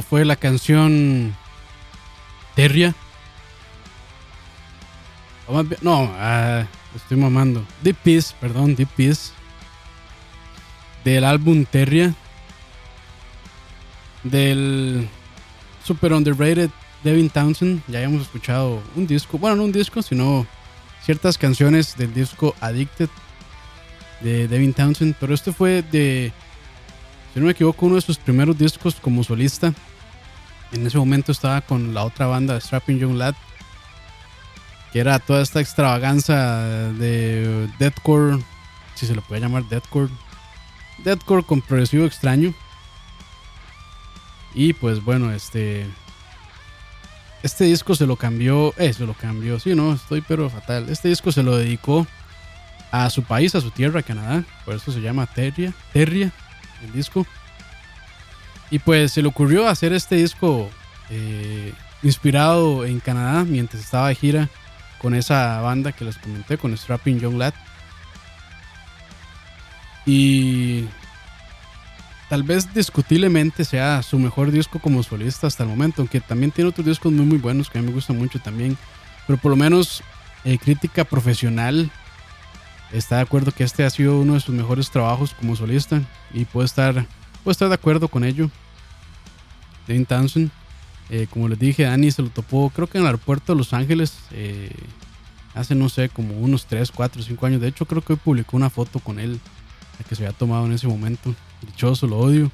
Fue 0.08 0.26
la 0.26 0.36
canción 0.36 1.36
Terria. 2.56 2.94
No, 5.82 6.04
uh, 6.04 6.66
estoy 6.96 7.18
mamando. 7.18 7.66
Deep 7.82 7.98
Peace, 8.04 8.36
perdón, 8.40 8.76
Deep 8.76 8.90
Peace. 8.96 9.32
Del 11.04 11.24
álbum 11.24 11.66
Terria. 11.66 12.14
Del 14.24 15.10
super 15.84 16.14
underrated 16.14 16.70
Devin 17.04 17.32
Townsend. 17.32 17.82
Ya 17.88 18.00
habíamos 18.00 18.22
escuchado 18.22 18.84
un 18.96 19.08
disco, 19.08 19.40
bueno, 19.40 19.56
no 19.56 19.64
un 19.64 19.72
disco, 19.72 20.04
sino 20.04 20.46
ciertas 21.04 21.40
canciones 21.40 21.98
del 21.98 22.14
disco 22.14 22.54
Addicted 22.62 23.10
de 24.20 24.48
Devin 24.48 24.74
Townsend. 24.74 25.16
Pero 25.20 25.34
este 25.34 25.52
fue 25.52 25.82
de, 25.82 26.32
si 27.34 27.40
no 27.40 27.46
me 27.46 27.52
equivoco, 27.52 27.86
uno 27.86 27.96
de 27.96 28.02
sus 28.02 28.18
primeros 28.18 28.58
discos 28.58 28.96
como 28.96 29.24
solista. 29.24 29.74
En 30.72 30.86
ese 30.86 30.98
momento 30.98 31.32
estaba 31.32 31.62
con 31.62 31.94
la 31.94 32.04
otra 32.04 32.28
banda, 32.28 32.60
Strapping 32.60 33.00
Young 33.00 33.16
Lad, 33.16 33.36
que 34.92 35.00
era 35.00 35.20
toda 35.20 35.42
esta 35.42 35.62
extravaganza 35.62 36.64
de 36.94 37.68
deathcore, 37.80 38.44
si 38.96 39.06
se 39.06 39.16
lo 39.16 39.22
puede 39.22 39.42
llamar 39.42 39.64
deathcore, 39.66 40.10
deathcore 41.04 41.44
con 41.44 41.62
progresivo 41.62 42.06
extraño. 42.06 42.54
Y 44.54 44.74
pues 44.74 45.04
bueno, 45.04 45.32
este 45.32 45.88
este 47.44 47.64
disco 47.64 47.96
se 47.96 48.06
lo 48.06 48.18
cambió, 48.18 48.74
eh, 48.78 48.94
se 48.94 49.06
lo 49.06 49.14
cambió, 49.14 49.60
sí, 49.60 49.74
no, 49.74 49.94
estoy 49.94 50.22
pero 50.22 50.50
fatal. 50.50 50.90
Este 50.90 51.08
disco 51.10 51.32
se 51.32 51.44
lo 51.44 51.58
dedicó 51.58 52.06
a 52.92 53.10
su 53.10 53.24
país, 53.24 53.56
a 53.56 53.62
su 53.62 53.72
tierra, 53.72 54.04
Canadá, 54.04 54.44
por 54.66 54.76
eso 54.76 54.92
se 54.92 55.02
llama 55.02 55.26
Terria, 55.26 55.74
Terria, 55.94 56.32
el 56.84 56.92
disco. 56.92 57.26
Y 58.70 58.80
pues 58.80 59.14
se 59.14 59.22
le 59.22 59.28
ocurrió 59.28 59.68
hacer 59.68 59.94
este 59.94 60.16
disco 60.16 60.70
eh, 61.10 61.74
inspirado 62.04 62.86
en 62.86 63.00
Canadá 63.00 63.44
mientras 63.44 63.84
estaba 63.84 64.08
de 64.08 64.16
gira 64.16 64.50
con 64.98 65.16
esa 65.16 65.60
banda 65.62 65.92
que 65.92 66.06
les 66.06 66.18
comenté, 66.18 66.58
con 66.58 66.78
Strapping 66.78 67.20
Young 67.20 67.38
Lad. 67.38 67.54
Y 70.06 70.86
tal 72.30 72.44
vez 72.44 72.74
discutiblemente 72.74 73.66
sea 73.66 74.02
su 74.04 74.18
mejor 74.20 74.52
disco 74.52 74.80
como 74.80 75.04
solista 75.04 75.48
hasta 75.48 75.64
el 75.64 75.70
momento, 75.70 76.02
aunque 76.02 76.22
también 76.22 76.52
tiene 76.52 76.70
otros 76.70 76.88
discos 76.88 77.12
muy 77.12 77.26
muy 77.26 77.38
buenos 77.40 77.70
que 77.70 77.78
a 77.78 77.82
mí 77.82 77.88
me 77.88 77.94
gustan 77.94 78.18
mucho 78.18 78.40
también, 78.40 78.78
pero 79.28 79.38
por 79.38 79.52
lo 79.52 79.58
menos 79.58 80.02
eh, 80.46 80.58
crítica 80.58 81.04
profesional 81.04 81.92
está 82.92 83.18
de 83.18 83.22
acuerdo 83.22 83.52
que 83.52 83.64
este 83.64 83.84
ha 83.84 83.90
sido 83.90 84.20
uno 84.20 84.34
de 84.34 84.40
sus 84.40 84.54
mejores 84.54 84.90
trabajos 84.90 85.34
como 85.34 85.56
solista 85.56 86.02
y 86.34 86.46
puede 86.46 86.66
estar, 86.66 86.94
puede 87.44 87.52
estar 87.52 87.70
de 87.70 87.76
acuerdo 87.76 88.08
con 88.08 88.24
ello. 88.24 88.50
Dane 89.88 90.06
Townsend, 90.06 90.52
eh, 91.10 91.28
como 91.30 91.48
les 91.48 91.60
dije, 91.60 91.84
Dani 91.84 92.12
se 92.12 92.22
lo 92.22 92.30
topó 92.30 92.70
creo 92.70 92.88
que 92.88 92.98
en 92.98 93.04
el 93.04 93.08
aeropuerto 93.08 93.54
de 93.54 93.58
Los 93.58 93.74
Ángeles 93.74 94.14
eh, 94.32 94.72
hace 95.54 95.76
no 95.76 95.90
sé, 95.90 96.10
como 96.10 96.38
unos 96.38 96.66
3, 96.66 96.92
4, 96.92 97.22
5 97.22 97.46
años. 97.46 97.62
De 97.62 97.68
hecho 97.68 97.86
creo 97.86 98.02
que 98.02 98.14
hoy 98.14 98.20
publicó 98.24 98.58
una 98.58 98.70
foto 98.70 99.00
con 99.00 99.20
él, 99.20 99.40
la 100.00 100.06
que 100.06 100.16
se 100.16 100.26
había 100.26 100.38
tomado 100.38 100.66
en 100.66 100.74
ese 100.74 100.88
momento. 100.88 101.34
Dichoso, 101.66 102.08
lo 102.08 102.18
odio. 102.20 102.52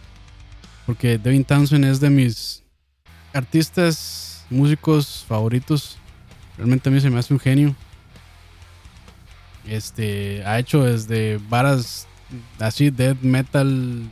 Porque 0.86 1.18
Devin 1.18 1.44
Townsend 1.44 1.86
es 1.86 2.00
de 2.00 2.10
mis 2.10 2.64
artistas, 3.34 4.46
músicos 4.50 5.26
favoritos. 5.28 5.98
Realmente 6.58 6.90
a 6.90 6.92
mí 6.92 7.02
se 7.02 7.10
me 7.10 7.20
hace 7.20 7.34
un 7.34 7.40
genio. 7.40 7.76
Este 9.70 10.44
ha 10.46 10.60
hecho 10.60 10.84
desde 10.84 11.40
varas 11.50 12.08
así, 12.60 12.90
death 12.90 13.22
metal, 13.22 14.10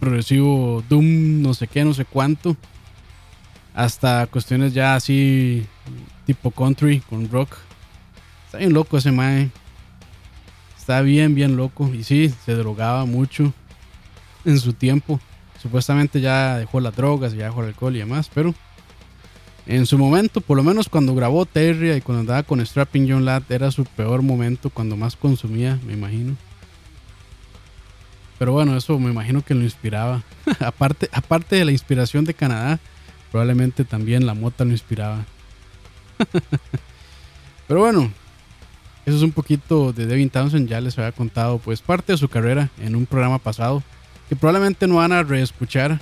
progresivo, 0.00 0.82
doom, 0.88 1.42
no 1.42 1.54
sé 1.54 1.66
qué, 1.66 1.84
no 1.84 1.94
sé 1.94 2.04
cuánto. 2.04 2.56
Hasta 3.74 4.26
cuestiones 4.26 4.74
ya 4.74 4.94
así, 4.94 5.66
tipo 6.26 6.50
country 6.50 7.00
con 7.00 7.30
rock. 7.30 7.56
Está 8.46 8.58
bien 8.58 8.72
loco 8.72 8.98
ese 8.98 9.12
mae. 9.12 9.50
Está 10.78 11.00
bien, 11.00 11.34
bien 11.34 11.56
loco. 11.56 11.88
Y 11.94 12.04
sí, 12.04 12.34
se 12.44 12.54
drogaba 12.54 13.06
mucho 13.06 13.52
en 14.44 14.58
su 14.58 14.72
tiempo. 14.72 15.20
Supuestamente 15.60 16.20
ya 16.20 16.58
dejó 16.58 16.80
las 16.80 16.94
drogas, 16.94 17.32
ya 17.32 17.44
dejó 17.44 17.62
el 17.62 17.68
alcohol 17.68 17.94
y 17.94 18.00
demás, 18.00 18.30
pero 18.34 18.54
en 19.66 19.86
su 19.86 19.96
momento, 19.96 20.40
por 20.40 20.56
lo 20.56 20.62
menos 20.62 20.88
cuando 20.88 21.14
grabó 21.14 21.46
Terry 21.46 21.92
y 21.92 22.00
cuando 22.00 22.20
andaba 22.20 22.42
con 22.42 22.64
Strapping 22.64 23.10
John 23.10 23.24
Lad, 23.24 23.42
era 23.48 23.70
su 23.70 23.84
peor 23.84 24.22
momento, 24.22 24.70
cuando 24.70 24.96
más 24.96 25.14
consumía, 25.14 25.78
me 25.86 25.92
imagino. 25.92 26.36
Pero 28.38 28.52
bueno, 28.52 28.76
eso 28.76 28.98
me 28.98 29.10
imagino 29.10 29.42
que 29.42 29.54
lo 29.54 29.62
inspiraba. 29.62 30.24
aparte, 30.60 31.08
aparte 31.12 31.56
de 31.56 31.64
la 31.64 31.70
inspiración 31.70 32.24
de 32.24 32.34
Canadá, 32.34 32.80
probablemente 33.30 33.84
también 33.84 34.26
la 34.26 34.34
mota 34.34 34.64
lo 34.64 34.72
inspiraba. 34.72 35.24
Pero 37.68 37.80
bueno, 37.80 38.10
eso 39.06 39.16
es 39.16 39.22
un 39.22 39.30
poquito 39.30 39.92
de 39.92 40.06
Devin 40.06 40.28
Townsend. 40.28 40.68
Ya 40.68 40.80
les 40.80 40.98
había 40.98 41.12
contado 41.12 41.58
pues 41.58 41.82
parte 41.82 42.12
de 42.12 42.18
su 42.18 42.28
carrera 42.28 42.68
en 42.80 42.96
un 42.96 43.06
programa 43.06 43.38
pasado 43.38 43.82
que 44.28 44.34
probablemente 44.34 44.88
no 44.88 44.96
van 44.96 45.12
a 45.12 45.22
reescuchar. 45.22 46.00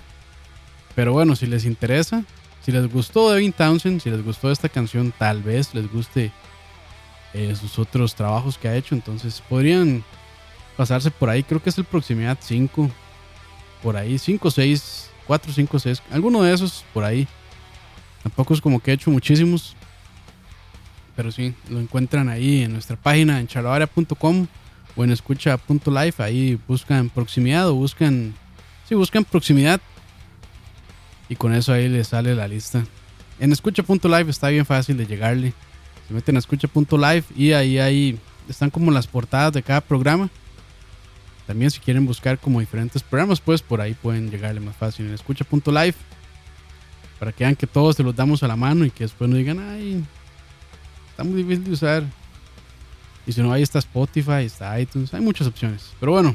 Pero 0.95 1.13
bueno, 1.13 1.37
si 1.37 1.47
les 1.47 1.67
interesa, 1.67 2.25
si 2.63 2.73
les 2.73 2.93
gustó 2.93 3.31
Devin 3.31 3.53
Townsend, 3.53 4.01
si 4.01 4.11
les 4.11 4.25
gustó 4.25 4.51
esta 4.51 4.69
canción, 4.69 5.13
tal 5.17 5.43
vez 5.43 5.75
les 5.75 5.91
guste 5.91 6.31
eh, 7.33 7.55
sus 7.57 7.79
otros 7.79 8.15
trabajos 8.15 8.59
que 8.59 8.69
ha 8.69 8.77
hecho. 8.77 8.95
Entonces 8.95 9.43
podrían 9.49 10.05
pasarse 10.77 11.11
por 11.11 11.31
ahí. 11.31 11.43
Creo 11.43 11.63
que 11.63 11.71
es 11.71 11.79
el 11.79 11.85
Proximidad 11.85 12.39
5. 12.41 12.91
Por 13.83 13.97
ahí, 13.97 14.19
5, 14.19 14.51
6, 14.51 15.11
4, 15.27 15.53
5, 15.53 15.79
6. 15.79 16.03
Alguno 16.11 16.43
de 16.43 16.53
esos 16.53 16.85
por 16.93 17.05
ahí. 17.05 17.27
Tampoco 18.23 18.53
es 18.53 18.61
como 18.61 18.81
que 18.81 18.91
he 18.91 18.95
hecho 18.95 19.11
muchísimos. 19.11 19.75
Pero 21.17 21.33
sí, 21.33 21.55
lo 21.69 21.81
encuentran 21.81 22.29
ahí 22.29 22.63
en 22.63 22.73
nuestra 22.73 22.97
página 22.97 23.41
en 23.41 23.47
charlavaria.com 23.47 24.47
o 24.97 25.05
en 25.05 25.11
escucha.live. 25.11 26.15
Ahí 26.19 26.59
buscan 26.69 27.09
proximidad 27.09 27.69
o 27.69 27.75
buscan. 27.75 28.35
Sí, 28.89 28.95
buscan 28.95 29.25
proximidad. 29.25 29.81
Y 31.31 31.37
con 31.37 31.55
eso 31.55 31.73
ahí 31.73 31.89
les 31.89 32.09
sale 32.09 32.35
la 32.35 32.49
lista. 32.49 32.85
En 33.39 33.53
escucha.live 33.53 34.31
está 34.31 34.49
bien 34.49 34.67
fácil 34.67 34.99
de 34.99 35.07
llegarle. 35.07 35.55
Se 36.09 36.13
meten 36.13 36.35
a 36.35 36.41
escucha.live 36.41 37.25
y 37.37 37.53
ahí, 37.53 37.79
ahí 37.79 38.19
están 38.49 38.69
como 38.69 38.91
las 38.91 39.07
portadas 39.07 39.53
de 39.53 39.63
cada 39.63 39.81
programa. 39.81 40.29
También 41.47 41.71
si 41.71 41.79
quieren 41.79 42.05
buscar 42.05 42.39
como 42.39 42.59
diferentes 42.59 43.03
programas, 43.03 43.41
pues 43.41 43.63
por 43.63 43.81
ahí 43.81 43.95
pueden 43.95 44.29
llegarle 44.31 44.61
más 44.61 44.77
fácil 44.77 45.07
en 45.07 45.15
escucha.live. 45.15 45.95
Para 47.21 47.31
que 47.31 47.45
vean 47.45 47.55
que 47.55 47.69
todos 47.69 47.95
se 47.95 48.03
los 48.03 48.17
damos 48.17 48.43
a 48.43 48.49
la 48.49 48.57
mano 48.57 48.85
y 48.85 48.91
que 48.91 49.05
después 49.05 49.31
no 49.31 49.37
digan, 49.37 49.61
ay, 49.61 50.05
está 51.11 51.23
muy 51.23 51.45
difícil 51.45 51.65
de 51.65 51.71
usar. 51.71 52.05
Y 53.25 53.33
si 53.33 53.41
no, 53.41 53.53
ahí 53.53 53.63
está 53.63 53.79
Spotify, 53.79 54.45
está 54.45 54.81
iTunes, 54.81 55.15
hay 55.15 55.21
muchas 55.21 55.47
opciones. 55.47 55.93
Pero 56.01 56.11
bueno, 56.11 56.35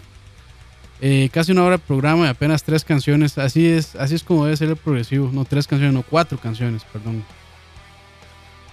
eh, 1.02 1.30
casi 1.32 1.52
una 1.52 1.64
hora 1.64 1.78
de 1.78 1.84
programa 1.84 2.26
y 2.26 2.30
apenas 2.30 2.64
tres 2.64 2.84
canciones. 2.84 3.38
Así 3.38 3.68
es, 3.68 3.96
así 3.96 4.16
es 4.16 4.24
como 4.24 4.46
debe 4.46 4.58
ser 4.58 4.70
el 4.70 4.78
progresivo. 4.78 5.30
No 5.32 5.46
tres 5.46 5.68
canciones, 5.68 5.94
no 5.94 6.04
cuatro 6.04 6.38
canciones, 6.38 6.84
perdón. 6.92 7.24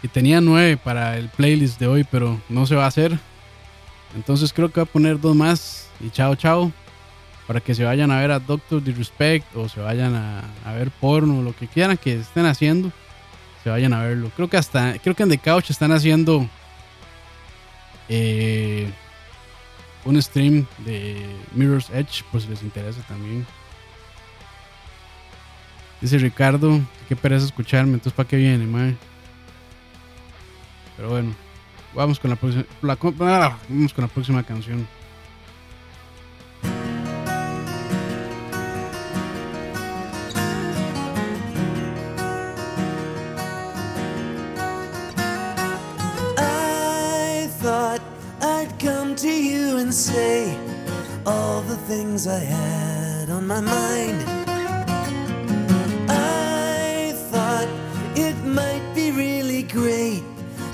Y 0.02 0.08
tenía 0.08 0.40
nueve 0.40 0.76
para 0.76 1.16
el 1.16 1.28
playlist 1.28 1.78
de 1.78 1.86
hoy, 1.86 2.04
pero 2.04 2.40
no 2.48 2.66
se 2.66 2.74
va 2.74 2.84
a 2.84 2.88
hacer. 2.88 3.18
Entonces 4.14 4.52
creo 4.52 4.68
que 4.68 4.80
voy 4.80 4.88
a 4.88 4.92
poner 4.92 5.20
dos 5.20 5.34
más 5.36 5.88
y 6.00 6.10
chao, 6.10 6.34
chao. 6.34 6.72
Para 7.46 7.60
que 7.60 7.74
se 7.74 7.84
vayan 7.84 8.10
a 8.10 8.20
ver 8.20 8.30
a 8.30 8.38
Doctor 8.38 8.82
Disrespect 8.82 9.56
o 9.56 9.68
se 9.68 9.80
vayan 9.80 10.14
a, 10.14 10.44
a 10.64 10.72
ver 10.74 10.90
porno, 10.90 11.42
lo 11.42 11.54
que 11.54 11.66
quieran 11.66 11.96
que 11.96 12.14
estén 12.14 12.46
haciendo. 12.46 12.92
Se 13.62 13.70
vayan 13.70 13.92
a 13.92 14.02
verlo. 14.02 14.30
Creo 14.34 14.48
que 14.48 14.56
hasta, 14.56 14.98
creo 14.98 15.14
que 15.14 15.22
en 15.22 15.28
The 15.28 15.38
Couch 15.38 15.70
están 15.70 15.92
haciendo 15.92 16.48
eh, 18.08 18.90
un 20.04 20.20
stream 20.20 20.66
de 20.84 21.24
Mirror's 21.54 21.90
Edge, 21.90 22.22
por 22.30 22.40
si 22.40 22.48
les 22.48 22.62
interesa 22.62 23.02
también. 23.02 23.46
Dice 26.00 26.18
Ricardo, 26.18 26.80
qué 27.08 27.14
pereza 27.14 27.46
escucharme, 27.46 27.94
entonces 27.94 28.12
para 28.12 28.28
qué 28.28 28.36
viene, 28.36 28.66
mae. 28.66 28.96
Pero 30.96 31.10
bueno, 31.10 31.34
vamos 31.94 32.18
con 32.18 32.30
la 32.30 32.38
la, 32.82 32.98
ah, 33.20 33.58
vamos 33.68 33.94
con 33.94 34.02
la 34.02 34.08
próxima 34.08 34.42
canción. 34.42 34.86
Say 49.92 50.58
all 51.26 51.60
the 51.60 51.76
things 51.76 52.26
I 52.26 52.38
had 52.38 53.28
on 53.28 53.46
my 53.46 53.60
mind. 53.60 54.24
I 56.08 57.12
thought 57.30 57.68
it 58.16 58.34
might 58.42 58.82
be 58.94 59.10
really 59.10 59.64
great 59.64 60.22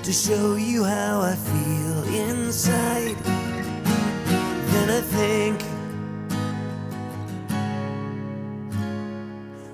to 0.05 0.13
show 0.13 0.55
you 0.55 0.85
how 0.85 1.21
I 1.21 1.35
feel 1.35 2.05
inside. 2.15 3.17
Then 4.73 4.89
I 4.89 5.01
think, 5.01 5.65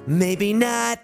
maybe 0.06 0.54
not. 0.54 1.00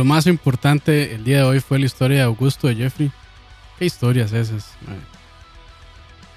Lo 0.00 0.04
más 0.06 0.26
importante 0.26 1.14
el 1.14 1.24
día 1.24 1.36
de 1.36 1.42
hoy 1.42 1.60
fue 1.60 1.78
la 1.78 1.84
historia 1.84 2.16
de 2.16 2.22
Augusto 2.22 2.68
de 2.68 2.74
Jeffrey. 2.74 3.12
¿Qué 3.78 3.84
historias 3.84 4.32
esas? 4.32 4.72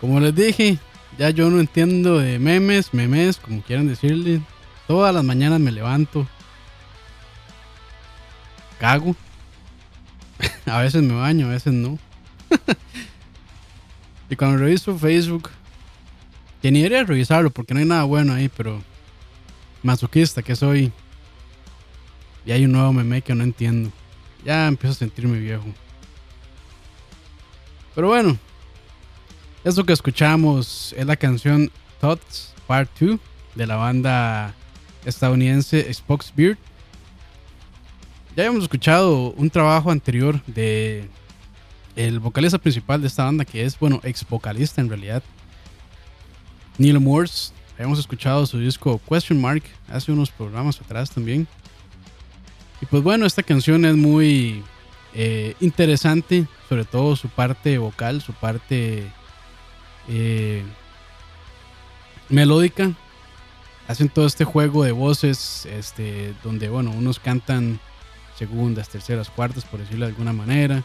Como 0.01 0.19
les 0.19 0.35
dije, 0.35 0.79
ya 1.17 1.29
yo 1.29 1.49
no 1.49 1.61
entiendo 1.61 2.19
de 2.19 2.39
memes, 2.39 2.93
memes, 2.93 3.37
como 3.37 3.61
quieran 3.61 3.87
decirle. 3.87 4.41
Todas 4.85 5.15
las 5.15 5.23
mañanas 5.23 5.61
me 5.61 5.71
levanto. 5.71 6.27
Cago. 8.81 9.15
a 10.65 10.79
veces 10.79 11.01
me 11.01 11.13
baño, 11.13 11.45
a 11.45 11.51
veces 11.51 11.71
no. 11.71 11.97
y 14.29 14.35
cuando 14.35 14.57
reviso 14.57 14.99
Facebook, 14.99 15.51
que 16.61 16.69
ni 16.69 16.81
debería 16.81 17.05
revisarlo 17.05 17.49
porque 17.49 17.73
no 17.73 17.79
hay 17.79 17.85
nada 17.85 18.03
bueno 18.03 18.33
ahí, 18.33 18.49
pero 18.49 18.83
masoquista 19.83 20.41
que 20.41 20.57
soy. 20.57 20.91
Y 22.45 22.51
hay 22.51 22.65
un 22.65 22.71
nuevo 22.71 22.91
meme 22.93 23.21
que 23.21 23.33
no 23.35 23.43
entiendo. 23.43 23.91
Ya 24.43 24.67
empiezo 24.67 24.93
a 24.93 24.97
sentirme 24.99 25.39
viejo. 25.39 25.65
Pero 27.95 28.07
bueno, 28.07 28.37
eso 29.63 29.85
que 29.85 29.93
escuchamos 29.93 30.93
es 30.97 31.05
la 31.05 31.15
canción 31.15 31.71
Thoughts 32.01 32.53
Part 32.67 32.89
2 32.99 33.19
de 33.55 33.67
la 33.67 33.75
banda 33.75 34.53
estadounidense 35.05 35.93
Spock's 35.93 36.33
Beard. 36.35 36.57
Ya 38.35 38.43
habíamos 38.43 38.63
escuchado 38.63 39.31
un 39.33 39.49
trabajo 39.49 39.91
anterior 39.91 40.43
de 40.47 41.07
el 41.95 42.19
vocalista 42.19 42.57
principal 42.57 42.99
de 42.99 43.07
esta 43.07 43.25
banda, 43.25 43.45
que 43.45 43.63
es, 43.63 43.77
bueno, 43.77 44.01
ex 44.03 44.27
vocalista 44.27 44.81
en 44.81 44.89
realidad, 44.89 45.21
Neil 46.77 46.99
Morse. 46.99 47.53
Habíamos 47.75 47.99
escuchado 47.99 48.45
su 48.45 48.59
disco 48.59 48.99
Question 49.07 49.39
Mark 49.39 49.63
hace 49.87 50.11
unos 50.11 50.31
programas 50.31 50.79
atrás 50.81 51.11
también. 51.11 51.47
Y 52.83 52.85
pues 52.85 53.01
bueno, 53.01 53.25
esta 53.25 53.43
canción 53.43 53.85
es 53.85 53.95
muy 53.95 54.61
eh, 55.13 55.55
interesante, 55.61 56.47
sobre 56.67 56.83
todo 56.83 57.15
su 57.15 57.29
parte 57.29 57.77
vocal, 57.77 58.21
su 58.21 58.33
parte 58.33 59.09
eh, 60.09 60.63
melódica. 62.27 62.91
Hacen 63.87 64.09
todo 64.09 64.25
este 64.25 64.43
juego 64.43 64.83
de 64.83 64.91
voces, 64.91 65.65
este, 65.67 66.33
donde 66.43 66.67
bueno, 66.67 66.91
unos 66.91 67.19
cantan 67.19 67.79
segundas, 68.37 68.89
terceras, 68.89 69.29
cuartas, 69.29 69.63
por 69.63 69.79
decirlo 69.79 70.05
de 70.05 70.11
alguna 70.11 70.33
manera. 70.33 70.83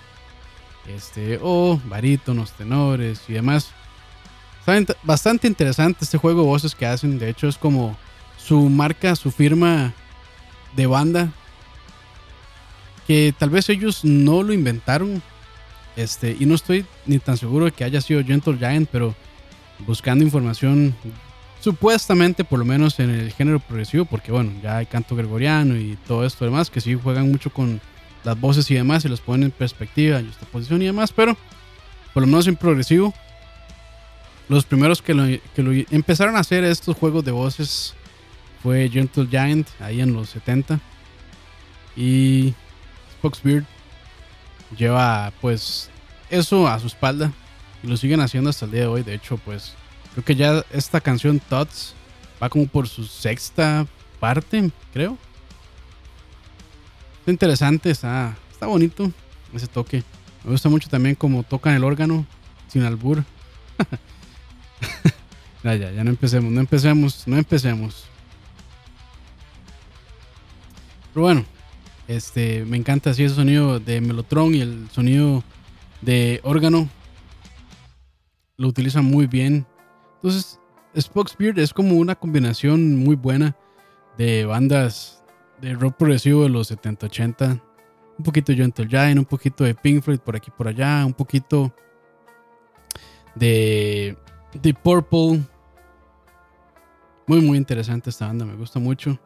Este, 0.87 1.41
o 1.43 1.81
barítonos, 1.87 2.53
tenores 2.53 3.23
y 3.27 3.33
demás. 3.33 3.73
Está 4.65 4.95
bastante 5.03 5.49
interesante 5.49 6.05
este 6.05 6.17
juego 6.17 6.43
de 6.43 6.47
voces 6.47 6.77
que 6.77 6.87
hacen. 6.87 7.19
De 7.19 7.29
hecho, 7.29 7.49
es 7.49 7.59
como 7.59 7.97
su 8.37 8.69
marca, 8.69 9.17
su 9.17 9.33
firma 9.33 9.93
de 10.77 10.87
banda. 10.87 11.33
Que 13.09 13.35
tal 13.37 13.51
vez 13.51 13.69
ellos 13.69 14.05
no 14.05 14.45
lo 14.45 14.53
inventaron. 14.53 15.21
Este, 15.97 16.37
y 16.39 16.47
no 16.47 16.55
estoy 16.55 16.87
ni 17.07 17.19
tan 17.19 17.37
seguro 17.37 17.65
de 17.65 17.73
que 17.73 17.83
haya 17.83 18.01
sido 18.01 18.23
Gentle 18.23 18.57
Giant, 18.57 18.89
pero 18.93 19.17
buscando 19.81 20.25
información, 20.25 20.95
supuestamente, 21.61 22.45
por 22.45 22.59
lo 22.59 22.65
menos 22.65 23.01
en 23.01 23.11
el 23.11 23.33
género 23.33 23.59
progresivo, 23.59 24.05
porque 24.05 24.31
bueno, 24.31 24.53
ya 24.63 24.77
hay 24.77 24.87
canto 24.87 25.17
gregoriano 25.17 25.77
y 25.77 25.99
todo 26.07 26.25
esto 26.25 26.45
demás, 26.45 26.71
que 26.71 26.81
sí 26.81 26.95
juegan 26.95 27.31
mucho 27.31 27.51
con 27.51 27.81
las 28.25 28.41
voces 28.41 28.71
y 28.71 28.75
demás, 28.75 29.05
y 29.05 29.09
los 29.09 29.21
ponen 29.21 29.45
en 29.45 29.51
perspectiva, 29.51 30.21
y 30.21 30.29
esta 30.29 30.47
posición 30.47 30.83
y 30.83 30.87
demás, 30.87 31.13
pero 31.13 31.37
por 32.15 32.23
lo 32.23 32.27
menos 32.27 32.47
en 32.47 32.57
progresivo, 32.57 33.13
los 34.49 34.65
primeros 34.65 35.03
que 35.03 35.15
lo, 35.15 35.25
que 35.55 35.63
lo 35.63 35.73
empezaron 35.91 36.37
a 36.37 36.41
hacer 36.41 36.65
estos 36.65 36.97
juegos 36.97 37.25
de 37.25 37.33
voces 37.33 37.95
fue 38.63 38.89
Gentle 38.89 39.27
Giant, 39.29 39.69
ahí 39.81 40.01
en 40.01 40.13
los 40.13 40.31
70, 40.31 40.81
y 41.97 42.55
Spoxbeard 43.19 43.65
lleva 44.77 45.33
pues 45.41 45.91
eso 46.31 46.69
a 46.69 46.79
su 46.79 46.87
espalda 46.87 47.33
y 47.83 47.87
lo 47.87 47.97
siguen 47.97 48.21
haciendo 48.21 48.51
hasta 48.51 48.65
el 48.67 48.73
día 48.73 48.83
de 48.83 48.87
hoy. 48.87 49.03
De 49.03 49.15
hecho, 49.15 49.39
pues 49.39 49.73
creo 50.13 50.25
que 50.25 50.37
ya 50.37 50.65
esta 50.73 51.01
canción 51.01 51.41
Tots 51.41 51.95
va 52.43 52.49
como 52.49 52.67
por 52.67 52.89
su 52.89 53.05
sexta 53.05 53.87
parte, 54.21 54.71
creo. 54.93 55.17
Está 57.21 57.31
interesante, 57.31 57.91
está, 57.91 58.37
está 58.51 58.67
bonito 58.67 59.11
ese 59.53 59.67
toque. 59.67 60.03
Me 60.45 60.53
gusta 60.53 60.69
mucho 60.69 60.89
también 60.89 61.15
como 61.15 61.43
tocan 61.43 61.75
el 61.75 61.85
órgano 61.85 62.27
sin 62.69 62.83
albur. 62.85 63.25
ya, 65.65 65.75
ya, 65.75 65.91
ya 65.91 66.05
no 66.05 66.11
empecemos, 66.11 66.51
no 66.51 66.61
empecemos, 66.61 67.27
no 67.27 67.37
empecemos. 67.37 68.05
Pero 71.13 71.23
bueno, 71.23 71.45
este, 72.09 72.65
me 72.65 72.79
encanta 72.79 73.11
así 73.11 73.23
ese 73.23 73.35
sonido 73.35 73.79
de 73.79 74.01
Melotron 74.01 74.55
y 74.55 74.63
el 74.63 74.89
sonido 74.91 75.45
de 76.01 76.41
órgano. 76.43 76.89
Lo 78.57 78.67
utilizan 78.67 79.05
muy 79.05 79.27
bien. 79.27 79.67
Entonces, 80.17 80.59
Spoxbeard 80.99 81.59
es 81.59 81.73
como 81.73 81.97
una 81.97 82.15
combinación 82.15 82.97
muy 82.97 83.15
buena 83.15 83.55
de 84.17 84.47
bandas 84.47 85.23
de 85.61 85.75
rock 85.75 85.97
progresivo 85.97 86.45
de 86.45 86.49
los 86.49 86.73
70-80. 86.73 87.61
Un 88.17 88.25
poquito 88.25 88.53
de 88.53 88.59
Gentle 88.59 88.89
Giant, 88.89 89.19
un 89.19 89.27
poquito 89.27 89.63
de 89.63 89.75
Pink 89.75 90.03
Floyd 90.03 90.19
por 90.19 90.35
aquí 90.35 90.51
por 90.51 90.67
allá, 90.67 91.05
un 91.05 91.13
poquito 91.13 91.73
de, 93.35 94.17
de 94.61 94.75
Purple. 94.75 95.43
Muy, 97.27 97.43
muy 97.43 97.59
interesante 97.59 98.09
esta 98.09 98.27
banda, 98.27 98.47
me 98.47 98.55
gusta 98.55 98.81
mucho. 98.81 99.21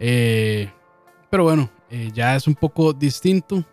Eh, 0.00 0.68
pero 1.30 1.44
bueno, 1.44 1.70
eh, 1.90 2.10
ya 2.14 2.36
es 2.36 2.46
un 2.46 2.54
poco 2.54 2.92
distinto. 2.92 3.64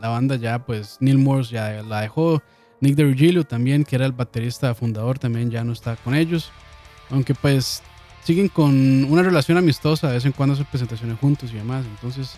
La 0.00 0.08
banda 0.08 0.36
ya, 0.36 0.58
pues, 0.58 0.98
Neil 1.00 1.18
Morse 1.18 1.54
ya 1.54 1.82
la 1.82 2.00
dejó. 2.00 2.42
Nick 2.80 2.94
de 2.94 3.04
Virgilio 3.04 3.44
también, 3.44 3.84
que 3.84 3.96
era 3.96 4.06
el 4.06 4.12
baterista 4.12 4.74
fundador, 4.74 5.18
también 5.18 5.50
ya 5.50 5.64
no 5.64 5.72
está 5.72 5.96
con 5.96 6.14
ellos. 6.14 6.50
Aunque 7.10 7.34
pues 7.34 7.82
siguen 8.24 8.48
con 8.48 9.04
una 9.04 9.22
relación 9.22 9.56
amistosa, 9.56 10.08
de 10.08 10.14
vez 10.14 10.24
en 10.24 10.32
cuando 10.32 10.54
hacen 10.54 10.66
presentaciones 10.66 11.18
juntos 11.18 11.50
y 11.52 11.56
demás. 11.56 11.86
Entonces 11.86 12.36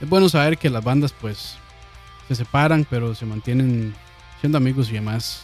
es 0.00 0.08
bueno 0.08 0.28
saber 0.28 0.58
que 0.58 0.70
las 0.70 0.82
bandas 0.82 1.12
pues 1.12 1.56
se 2.26 2.34
separan, 2.34 2.86
pero 2.88 3.14
se 3.14 3.26
mantienen 3.26 3.94
siendo 4.40 4.58
amigos 4.58 4.90
y 4.90 4.94
demás. 4.94 5.42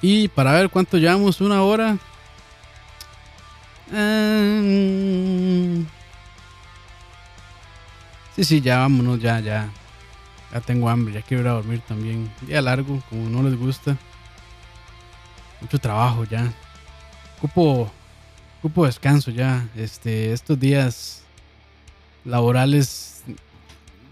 Y 0.00 0.28
para 0.28 0.52
ver 0.52 0.70
cuánto 0.70 0.96
llevamos, 0.96 1.40
una 1.40 1.62
hora. 1.62 1.98
Ah, 3.92 4.60
Sí, 8.40 8.44
sí, 8.44 8.60
ya 8.62 8.78
vámonos, 8.78 9.20
ya, 9.20 9.38
ya. 9.38 9.70
Ya 10.50 10.60
tengo 10.62 10.88
hambre, 10.88 11.12
ya 11.12 11.20
quiero 11.20 11.42
ir 11.42 11.48
a 11.48 11.52
dormir 11.52 11.82
también. 11.86 12.32
Día 12.40 12.62
largo, 12.62 13.02
como 13.10 13.28
no 13.28 13.42
les 13.42 13.54
gusta. 13.54 13.98
Mucho 15.60 15.78
trabajo 15.78 16.24
ya. 16.24 16.50
Ocupo, 17.36 17.92
ocupo 18.60 18.86
descanso 18.86 19.30
ya. 19.30 19.68
Este, 19.76 20.32
estos 20.32 20.58
días 20.58 21.22
laborales, 22.24 23.24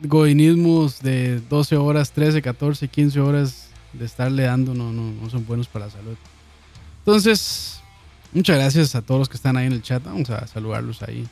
godinismos 0.03 1.01
de 1.01 1.41
12 1.49 1.79
horas, 1.79 2.13
13, 2.13 2.43
14, 2.43 2.87
15 2.87 3.21
horas 3.21 3.69
de 3.95 4.05
estarle 4.05 4.43
dando 4.43 4.75
no, 4.75 4.93
no, 4.93 5.11
no 5.11 5.31
son 5.31 5.47
buenos 5.47 5.69
para 5.69 5.87
la 5.87 5.91
salud. 5.91 6.19
Entonces, 6.99 7.81
muchas 8.35 8.59
gracias 8.59 8.95
a 8.95 9.01
todos 9.01 9.21
los 9.21 9.29
que 9.31 9.39
están 9.39 9.57
ahí 9.57 9.69
en 9.69 9.73
el 9.73 9.81
chat. 9.81 10.05
Vamos 10.05 10.29
a 10.29 10.47
saludarlos 10.47 11.01
ahí. 11.01 11.27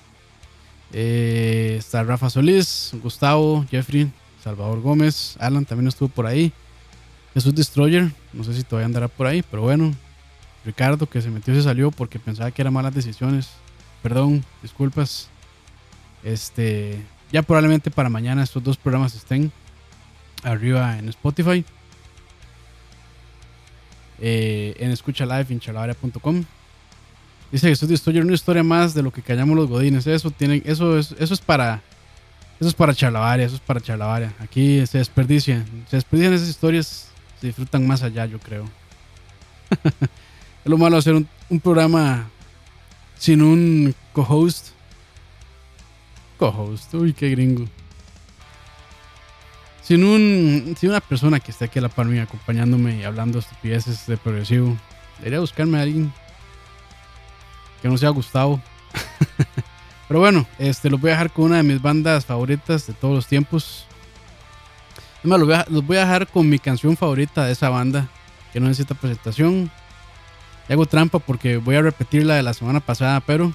Eh, 0.92 1.76
está 1.78 2.02
Rafa 2.04 2.30
Solís, 2.30 2.92
Gustavo, 3.02 3.64
Jeffrey, 3.70 4.10
Salvador 4.42 4.80
Gómez, 4.80 5.36
Alan 5.40 5.64
también 5.64 5.88
estuvo 5.88 6.08
por 6.08 6.26
ahí. 6.26 6.52
Jesús 7.34 7.54
Destroyer, 7.54 8.10
no 8.32 8.44
sé 8.44 8.54
si 8.54 8.62
todavía 8.62 8.86
andará 8.86 9.08
por 9.08 9.26
ahí, 9.26 9.42
pero 9.42 9.62
bueno. 9.62 9.94
Ricardo 10.64 11.06
que 11.06 11.22
se 11.22 11.30
metió 11.30 11.54
y 11.54 11.58
se 11.58 11.62
salió 11.62 11.92
porque 11.92 12.18
pensaba 12.18 12.50
que 12.50 12.60
eran 12.60 12.72
malas 12.72 12.94
decisiones. 12.94 13.50
Perdón, 14.02 14.44
disculpas. 14.62 15.28
Este, 16.24 17.00
ya 17.30 17.42
probablemente 17.42 17.90
para 17.90 18.08
mañana 18.08 18.42
estos 18.42 18.64
dos 18.64 18.76
programas 18.76 19.14
estén 19.14 19.52
arriba 20.42 20.98
en 20.98 21.08
Spotify. 21.08 21.64
Eh, 24.18 24.74
en 24.78 24.90
escucha 24.90 25.24
live 25.24 25.46
en. 25.50 26.46
Dice 27.52 27.68
Jesús 27.68 27.88
Destroyer 27.88 28.24
una 28.24 28.34
historia 28.34 28.62
más 28.62 28.94
de 28.94 29.02
lo 29.02 29.12
que 29.12 29.22
callamos 29.22 29.56
los 29.56 29.68
godines. 29.68 30.06
Eso 30.06 30.30
tienen, 30.30 30.62
eso 30.66 30.98
es, 30.98 31.14
eso 31.18 31.34
es 31.34 31.40
para 31.40 31.82
eso 32.58 32.68
es 32.68 32.74
para 32.74 32.94
charlavaria, 32.94 33.44
eso 33.46 33.56
es 33.56 33.60
para 33.60 33.80
charlavaria. 33.80 34.34
Aquí 34.40 34.84
se 34.86 34.98
desperdician, 34.98 35.64
se 35.88 35.96
desperdician 35.96 36.34
esas 36.34 36.48
historias, 36.48 37.08
se 37.40 37.48
disfrutan 37.48 37.86
más 37.86 38.02
allá, 38.02 38.24
yo 38.24 38.38
creo. 38.38 38.64
es 40.00 40.70
lo 40.70 40.78
malo 40.78 40.96
hacer 40.96 41.14
un, 41.14 41.28
un 41.50 41.60
programa 41.60 42.30
sin 43.18 43.42
un 43.42 43.94
co-host. 44.12 44.68
Co-host, 46.38 46.94
uy, 46.94 47.12
qué 47.12 47.28
gringo. 47.30 47.66
Sin 49.82 50.02
un, 50.02 50.74
sin 50.78 50.90
una 50.90 51.00
persona 51.00 51.38
que 51.38 51.50
esté 51.50 51.66
aquí 51.66 51.78
a 51.78 51.82
la 51.82 51.88
par 51.90 52.06
mía 52.06 52.22
acompañándome 52.22 52.96
y 52.96 53.04
hablando 53.04 53.38
estupideces 53.38 54.06
de 54.06 54.16
progresivo. 54.16 54.76
Debería 55.18 55.40
buscarme 55.40 55.78
a 55.78 55.82
alguien 55.82 56.12
que 57.86 57.92
no 57.92 57.98
sea 57.98 58.10
Gustavo. 58.10 58.60
Pero 60.08 60.18
bueno, 60.18 60.44
este, 60.58 60.90
los 60.90 61.00
voy 61.00 61.10
a 61.10 61.12
dejar 61.12 61.30
con 61.32 61.44
una 61.46 61.58
de 61.58 61.62
mis 61.62 61.80
bandas 61.80 62.26
favoritas 62.26 62.84
de 62.88 62.94
todos 62.94 63.14
los 63.14 63.26
tiempos. 63.28 63.86
Es 65.22 65.24
más, 65.24 65.38
los 65.38 65.46
voy, 65.46 65.56
a, 65.56 65.66
los 65.68 65.86
voy 65.86 65.96
a 65.96 66.00
dejar 66.00 66.26
con 66.26 66.48
mi 66.48 66.58
canción 66.58 66.96
favorita 66.96 67.44
de 67.44 67.52
esa 67.52 67.68
banda, 67.68 68.08
que 68.52 68.58
no 68.58 68.66
necesita 68.66 68.96
presentación. 68.96 69.70
Hago 70.68 70.86
trampa 70.86 71.20
porque 71.20 71.58
voy 71.58 71.76
a 71.76 71.82
repetir 71.82 72.26
la 72.26 72.34
de 72.34 72.42
la 72.42 72.54
semana 72.54 72.80
pasada, 72.80 73.20
pero 73.20 73.52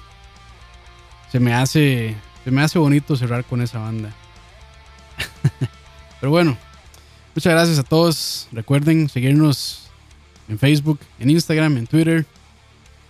se 1.30 1.38
me 1.38 1.52
hace, 1.52 2.16
se 2.42 2.50
me 2.50 2.62
hace 2.62 2.78
bonito 2.78 3.16
cerrar 3.16 3.44
con 3.44 3.60
esa 3.60 3.80
banda. 3.80 4.14
pero 6.20 6.30
bueno, 6.30 6.56
muchas 7.34 7.52
gracias 7.52 7.78
a 7.78 7.82
todos. 7.82 8.48
Recuerden 8.50 9.10
seguirnos 9.10 9.90
en 10.48 10.58
Facebook, 10.58 11.00
en 11.18 11.28
Instagram, 11.28 11.76
en 11.76 11.86
Twitter 11.86 12.26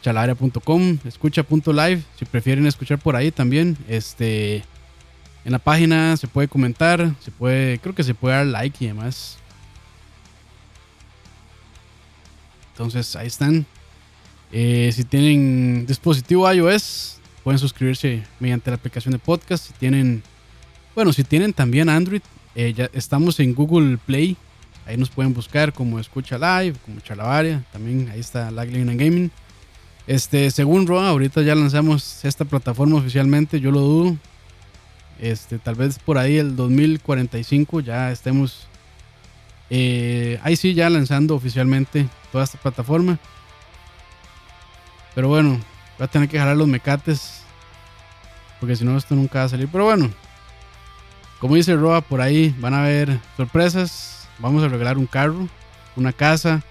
chalaria.com, 0.03 0.99
escucha.live, 1.07 2.03
si 2.19 2.25
prefieren 2.25 2.67
escuchar 2.67 2.99
por 2.99 3.17
ahí 3.17 3.31
también. 3.31 3.77
Este, 3.89 4.57
en 5.45 5.53
la 5.53 5.59
página 5.59 6.17
se 6.17 6.29
puede 6.29 6.49
comentar, 6.49 7.15
se 7.21 7.31
puede, 7.31 7.79
creo 7.79 7.95
que 7.95 8.03
se 8.03 8.15
puede 8.15 8.37
dar 8.37 8.47
like 8.47 8.85
y 8.85 8.89
demás. 8.89 9.39
Entonces 12.73 13.17
ahí 13.17 13.29
están. 13.29 13.65
Eh, 14.51 14.91
si 14.93 15.05
tienen 15.05 15.87
dispositivo 15.87 16.53
iOS, 16.53 17.19
pueden 17.43 17.59
suscribirse 17.59 18.23
mediante 18.39 18.71
la 18.71 18.77
aplicación 18.77 19.13
de 19.13 19.19
podcast. 19.19 19.67
Si 19.67 19.73
tienen, 19.73 20.23
bueno, 20.95 21.13
si 21.13 21.25
tienen 21.25 21.53
también 21.53 21.89
Android, 21.89 22.23
eh, 22.55 22.75
ya 22.75 22.91
estamos 22.93 23.41
en 23.41 23.55
Google 23.55 23.97
Play 23.97 24.37
Ahí 24.87 24.97
nos 24.97 25.11
pueden 25.11 25.33
buscar 25.33 25.73
como 25.73 25.99
Escucha 26.01 26.37
Live, 26.37 26.77
como 26.85 27.01
Chalabaria. 27.01 27.65
También 27.73 28.09
ahí 28.11 28.21
está 28.21 28.51
Lag 28.51 28.69
Living 28.69 28.89
and 28.89 29.01
Gaming. 29.01 29.31
Este, 30.07 30.51
según 30.51 30.87
Roa, 30.87 31.09
ahorita 31.09 31.43
ya 31.43 31.55
lanzamos 31.55 32.25
esta 32.25 32.45
plataforma 32.45 32.97
oficialmente. 32.99 33.61
Yo 33.61 33.71
lo 33.71 33.81
dudo. 33.81 34.17
Este, 35.21 35.59
tal 35.59 35.77
vez 35.77 35.99
por 35.99 36.19
ahí 36.19 36.39
el 36.39 36.57
2045 36.57 37.81
ya 37.81 38.11
estemos. 38.11 38.67
eh, 39.71 40.41
ahí 40.43 40.57
sí, 40.57 40.75
ya 40.75 40.91
lanzando 40.91 41.35
oficialmente 41.35 42.09
toda 42.33 42.45
esta 42.45 42.59
plataforma. 42.59 43.19
Pero 45.15 45.29
bueno, 45.29 45.61
voy 45.99 46.05
a 46.05 46.09
tener 46.09 46.29
que 46.29 46.39
jalar 46.39 46.57
los 46.57 46.69
mecates. 46.69 47.43
Porque 48.59 48.77
si 48.77 48.85
no, 48.85 48.97
esto 48.97 49.15
nunca 49.15 49.41
va 49.41 49.45
a 49.45 49.49
salir. 49.49 49.69
Pero 49.71 49.85
bueno, 49.85 50.11
como 51.39 51.55
dice 51.57 51.75
Roa, 51.77 52.01
por 52.01 52.21
ahí 52.21 52.55
van 52.59 52.75
a 52.75 52.81
haber 52.83 53.21
sorpresas. 53.37 54.29
Vamos 54.39 54.63
a 54.65 54.69
regalar 54.69 54.99
un 54.99 55.07
carro, 55.07 55.49
una 55.95 56.13
casa 56.13 56.63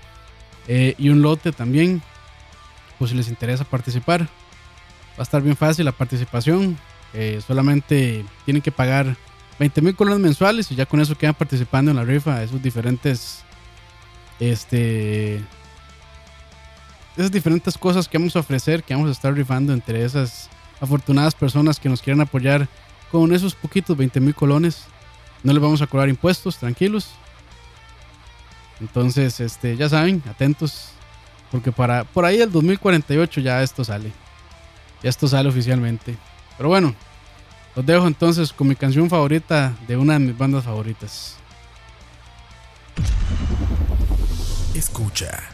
eh, 0.68 0.96
y 0.98 1.10
un 1.10 1.22
lote 1.22 1.52
también. 1.52 2.02
Pues 3.02 3.10
si 3.10 3.18
les 3.18 3.30
interesa 3.30 3.64
participar, 3.64 4.22
va 4.22 4.28
a 5.18 5.24
estar 5.24 5.42
bien 5.42 5.58
fácil 5.58 5.86
la 5.86 5.92
participación. 5.92 6.78
Eh, 7.16 7.42
solamente 7.48 8.24
tienen 8.46 8.62
que 8.62 8.72
pagar 8.72 9.18
20 9.58 9.82
mil 9.82 9.96
colones 9.96 10.20
mensuales 10.20 10.72
y 10.72 10.76
ya 10.76 10.86
con 10.86 11.02
eso 11.02 11.18
quedan 11.18 11.34
participando 11.34 11.90
en 11.90 11.98
la 11.98 12.04
rifa. 12.04 12.44
Esos 12.44 12.62
diferentes. 12.62 13.40
Este. 14.40 15.42
Esas 17.18 17.32
diferentes 17.32 17.76
cosas 17.76 18.08
que 18.08 18.20
vamos 18.20 18.36
a 18.36 18.42
ofrecer, 18.42 18.84
que 18.84 18.94
vamos 18.94 19.10
a 19.10 19.14
estar 19.14 19.34
rifando 19.34 19.74
entre 19.74 20.06
esas 20.06 20.48
afortunadas 20.80 21.34
personas 21.34 21.80
que 21.80 21.90
nos 21.90 22.04
quieran 22.04 22.22
apoyar 22.22 22.68
con 23.12 23.34
esos 23.34 23.56
poquitos 23.56 23.98
20 23.98 24.20
mil 24.20 24.36
colones. 24.36 24.84
No 25.42 25.52
les 25.54 25.62
vamos 25.64 25.82
a 25.82 25.88
cobrar 25.88 26.08
impuestos, 26.08 26.58
tranquilos. 26.58 27.14
Entonces, 28.80 29.40
este, 29.40 29.76
ya 29.76 29.90
saben, 29.90 30.22
atentos. 30.30 30.92
Porque 31.52 31.72
para 31.72 32.06
por 32.06 32.26
ahí 32.26 32.42
el 32.42 32.52
2048 32.52 33.42
ya 33.42 33.62
esto 33.62 33.84
sale. 33.84 34.12
Ya 35.04 35.10
esto 35.10 35.28
sale 35.28 35.50
oficialmente. 35.50 36.18
Pero 36.58 36.70
bueno, 36.70 36.96
los 37.76 37.86
dejo 37.86 38.08
entonces 38.08 38.54
con 38.54 38.68
mi 38.68 38.76
canción 38.76 39.10
favorita 39.10 39.74
de 39.88 39.98
una 39.98 40.14
de 40.14 40.20
mis 40.20 40.38
bandas 40.38 40.64
favoritas. 40.64 41.38
Escucha. 44.74 45.51